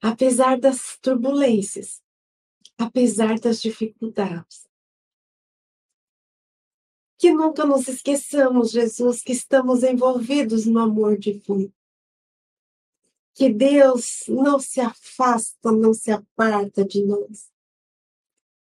apesar 0.00 0.58
das 0.58 0.96
turbulências, 1.02 2.00
apesar 2.78 3.38
das 3.38 3.60
dificuldades. 3.60 4.68
Que 7.18 7.32
nunca 7.32 7.66
nos 7.66 7.88
esqueçamos, 7.88 8.70
Jesus, 8.70 9.22
que 9.22 9.32
estamos 9.32 9.82
envolvidos 9.82 10.64
no 10.66 10.78
amor 10.78 11.18
divino. 11.18 11.72
Que 13.34 13.48
Deus 13.48 14.24
não 14.28 14.58
se 14.58 14.80
afasta, 14.80 15.72
não 15.72 15.94
se 15.94 16.10
aparta 16.10 16.84
de 16.84 17.04
nós. 17.04 17.50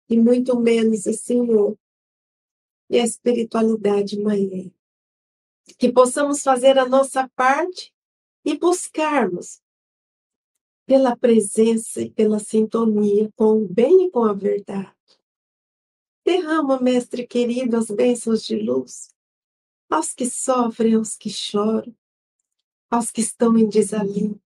E 0.09 0.17
muito 0.19 0.59
menos 0.59 1.07
o 1.07 1.13
Senhor 1.13 1.79
e 2.89 2.99
a 2.99 3.05
espiritualidade 3.05 4.19
maior 4.19 4.71
que 5.79 5.93
possamos 5.93 6.43
fazer 6.43 6.79
a 6.79 6.89
nossa 6.89 7.29
parte 7.31 7.93
e 8.45 8.57
buscarmos 8.57 9.61
pela 10.87 11.17
presença 11.17 12.01
e 12.01 12.11
pela 12.11 12.39
sintonia 12.39 13.31
com 13.37 13.63
o 13.63 13.69
bem 13.69 14.07
e 14.07 14.11
com 14.11 14.25
a 14.25 14.33
verdade. 14.33 14.95
Derrama, 16.25 16.81
Mestre 16.81 17.27
querido, 17.27 17.77
as 17.77 17.91
bênçãos 17.91 18.45
de 18.45 18.57
luz 18.57 19.15
aos 19.89 20.13
que 20.13 20.27
sofrem, 20.27 20.95
aos 20.95 21.17
que 21.17 21.31
choram, 21.31 21.95
aos 22.91 23.11
que 23.11 23.21
estão 23.21 23.57
em 23.57 23.69
desalinho, 23.69 24.41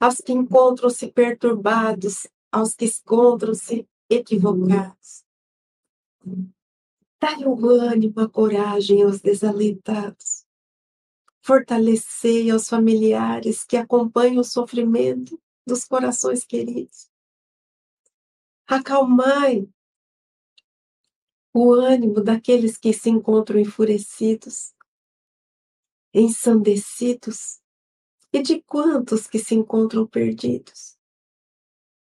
aos 0.00 0.16
que 0.16 0.32
encontram-se 0.32 1.12
perturbados, 1.12 2.26
aos 2.50 2.74
que 2.74 2.86
encontram-se 2.86 3.88
equivocados. 4.08 5.24
Dai 7.20 7.44
o 7.44 7.68
ânimo, 7.68 8.18
a 8.20 8.28
coragem 8.28 9.02
aos 9.02 9.20
desalentados. 9.20 10.44
Fortalecei 11.42 12.50
aos 12.50 12.68
familiares 12.68 13.64
que 13.64 13.76
acompanham 13.76 14.40
o 14.40 14.44
sofrimento 14.44 15.40
dos 15.66 15.84
corações 15.84 16.44
queridos. 16.44 17.08
Acalmai 18.66 19.68
o 21.52 21.72
ânimo 21.72 22.22
daqueles 22.22 22.76
que 22.76 22.92
se 22.92 23.10
encontram 23.10 23.58
enfurecidos, 23.58 24.72
ensandecidos, 26.14 27.59
e 28.32 28.42
de 28.42 28.62
quantos 28.62 29.26
que 29.26 29.38
se 29.38 29.54
encontram 29.54 30.06
perdidos. 30.06 30.96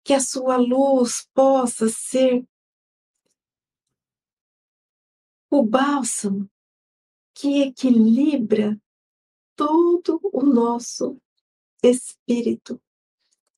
Que 0.03 0.13
a 0.13 0.19
sua 0.19 0.57
luz 0.57 1.27
possa 1.33 1.89
ser 1.89 2.45
o 5.49 5.63
bálsamo 5.63 6.49
que 7.33 7.61
equilibra 7.61 8.79
todo 9.55 10.19
o 10.23 10.43
nosso 10.43 11.17
espírito, 11.83 12.81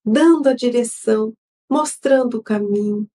dando 0.05 0.49
a 0.49 0.53
direção, 0.53 1.34
mostrando 1.69 2.38
o 2.38 2.43
caminho 2.43 3.09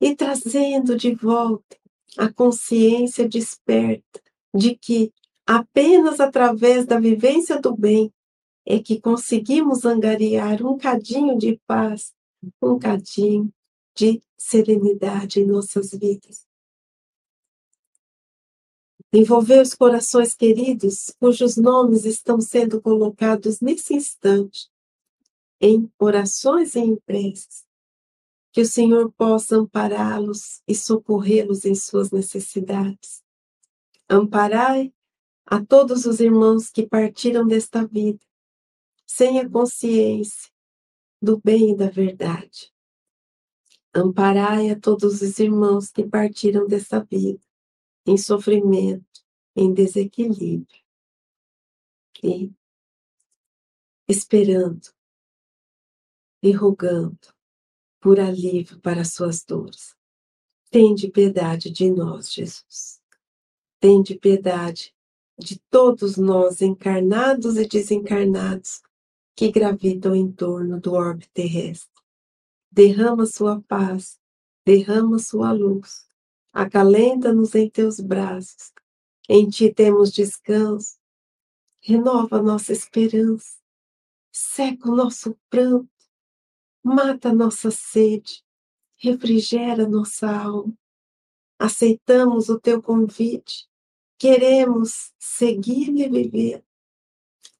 e 0.00 0.16
trazendo 0.16 0.96
de 0.96 1.14
volta 1.14 1.78
a 2.16 2.32
consciência 2.32 3.28
desperta 3.28 4.22
de 4.54 4.76
que 4.76 5.12
apenas 5.46 6.20
através 6.20 6.86
da 6.86 6.98
vivência 6.98 7.60
do 7.60 7.76
bem 7.76 8.12
é 8.66 8.78
que 8.78 9.00
conseguimos 9.00 9.84
angariar 9.84 10.64
um 10.64 10.78
cadinho 10.78 11.36
de 11.36 11.60
paz, 11.66 12.14
um 12.62 12.78
cadinho 12.78 13.52
de 13.94 14.22
serenidade 14.36 15.40
em 15.40 15.46
nossas 15.46 15.90
vidas. 15.92 16.46
Envolver 19.12 19.60
os 19.60 19.74
corações 19.74 20.34
queridos, 20.34 21.14
cujos 21.20 21.56
nomes 21.56 22.04
estão 22.04 22.40
sendo 22.40 22.80
colocados 22.80 23.60
nesse 23.60 23.94
instante, 23.94 24.68
em 25.60 25.88
orações 25.98 26.74
e 26.74 26.80
em 26.80 26.96
preces, 26.96 27.64
que 28.50 28.62
o 28.62 28.66
Senhor 28.66 29.12
possa 29.12 29.56
ampará-los 29.56 30.60
e 30.66 30.74
socorrê-los 30.74 31.64
em 31.64 31.74
suas 31.74 32.10
necessidades. 32.10 33.22
Amparai 34.08 34.92
a 35.46 35.64
todos 35.64 36.06
os 36.06 36.18
irmãos 36.18 36.68
que 36.70 36.86
partiram 36.86 37.46
desta 37.46 37.86
vida, 37.86 38.20
sem 39.06 39.40
a 39.40 39.48
consciência 39.48 40.50
do 41.20 41.40
bem 41.40 41.72
e 41.72 41.76
da 41.76 41.88
verdade. 41.88 42.72
Amparai 43.94 44.70
a 44.70 44.78
todos 44.78 45.22
os 45.22 45.38
irmãos 45.38 45.90
que 45.90 46.06
partiram 46.06 46.66
desta 46.66 47.00
vida, 47.00 47.40
em 48.06 48.16
sofrimento, 48.16 49.24
em 49.56 49.72
desequilíbrio, 49.72 50.82
e 52.22 52.52
esperando 54.08 54.88
e 56.42 56.52
rogando 56.52 57.34
por 58.00 58.20
alívio 58.20 58.78
para 58.80 59.04
suas 59.04 59.44
dores. 59.44 59.96
Tende 60.70 61.08
piedade 61.08 61.70
de 61.70 61.90
nós, 61.90 62.32
Jesus. 62.32 63.00
Tende 63.80 64.18
piedade 64.18 64.94
de 65.38 65.58
todos 65.70 66.16
nós, 66.16 66.60
encarnados 66.60 67.56
e 67.56 67.66
desencarnados, 67.66 68.82
que 69.36 69.50
gravitam 69.50 70.14
em 70.14 70.30
torno 70.30 70.80
do 70.80 70.92
orbe 70.92 71.28
terrestre. 71.32 72.02
Derrama 72.70 73.26
sua 73.26 73.60
paz, 73.62 74.18
derrama 74.64 75.18
sua 75.18 75.52
luz, 75.52 76.08
acalenta-nos 76.52 77.54
em 77.54 77.68
teus 77.68 78.00
braços. 78.00 78.72
Em 79.28 79.48
ti 79.48 79.72
temos 79.72 80.12
descanso. 80.12 80.98
Renova 81.80 82.40
nossa 82.40 82.72
esperança, 82.72 83.58
seca 84.32 84.88
o 84.88 84.96
nosso 84.96 85.36
pranto, 85.50 85.88
mata 86.82 87.32
nossa 87.32 87.70
sede, 87.70 88.42
refrigera 88.96 89.86
nossa 89.86 90.30
alma. 90.30 90.74
Aceitamos 91.58 92.48
o 92.48 92.58
teu 92.58 92.82
convite, 92.82 93.68
queremos 94.18 95.12
seguir 95.18 95.90
e 95.90 96.08
viver. 96.08 96.64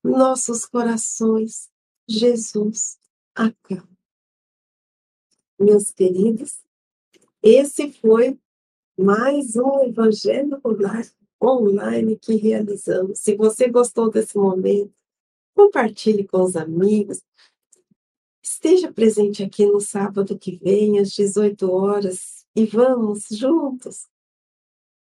Nossos 0.05 0.66
corações, 0.66 1.70
Jesus, 2.07 2.98
acalma. 3.34 3.88
Meus 5.59 5.90
queridos, 5.90 6.62
esse 7.42 7.90
foi 7.90 8.38
mais 8.96 9.57
um 9.57 9.82
Evangelho 9.82 10.61
online 11.42 12.18
que 12.18 12.34
realizamos. 12.34 13.18
Se 13.18 13.34
você 13.34 13.68
gostou 13.68 14.11
desse 14.11 14.36
momento, 14.36 14.94
compartilhe 15.55 16.26
com 16.28 16.42
os 16.42 16.55
amigos, 16.55 17.22
Esteja 18.44 18.92
presente 18.92 19.42
aqui 19.42 19.64
no 19.64 19.80
sábado 19.80 20.38
que 20.38 20.57
vem, 20.57 20.98
às 20.98 21.12
18 21.12 21.72
horas, 21.72 22.46
e 22.55 22.66
vamos 22.66 23.26
juntos 23.30 24.07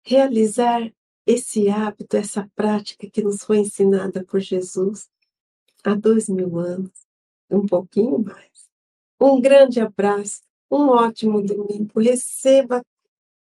realizar 0.02 0.90
esse 1.28 1.68
hábito, 1.68 2.16
essa 2.16 2.50
prática 2.56 3.10
que 3.10 3.22
nos 3.22 3.44
foi 3.44 3.60
ensinada 3.60 4.24
por 4.24 4.40
Jesus 4.40 5.10
há 5.84 5.94
dois 5.94 6.30
mil 6.30 6.58
anos, 6.58 6.92
um 7.52 7.66
pouquinho 7.66 8.18
mais. 8.18 8.70
Um 9.20 9.42
grande 9.42 9.82
abraço, 9.82 10.42
um 10.72 10.88
ótimo 10.88 11.42
domingo. 11.42 12.00
Receba 12.00 12.82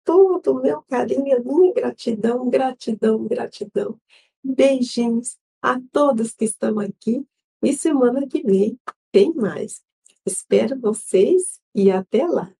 todo 0.03 0.53
o 0.53 0.61
meu 0.61 0.81
carinho, 0.81 1.37
a 1.37 1.39
minha 1.39 1.73
gratidão, 1.73 2.49
gratidão, 2.49 3.23
gratidão. 3.27 3.99
Beijinhos 4.43 5.37
a 5.61 5.79
todos 5.91 6.33
que 6.33 6.45
estão 6.45 6.79
aqui 6.79 7.23
e 7.61 7.73
semana 7.73 8.27
que 8.27 8.41
vem 8.41 8.79
tem 9.11 9.31
mais. 9.33 9.83
Espero 10.25 10.79
vocês 10.79 11.59
e 11.73 11.91
até 11.91 12.25
lá. 12.25 12.51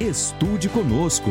Estude 0.00 0.68
conosco. 0.68 1.30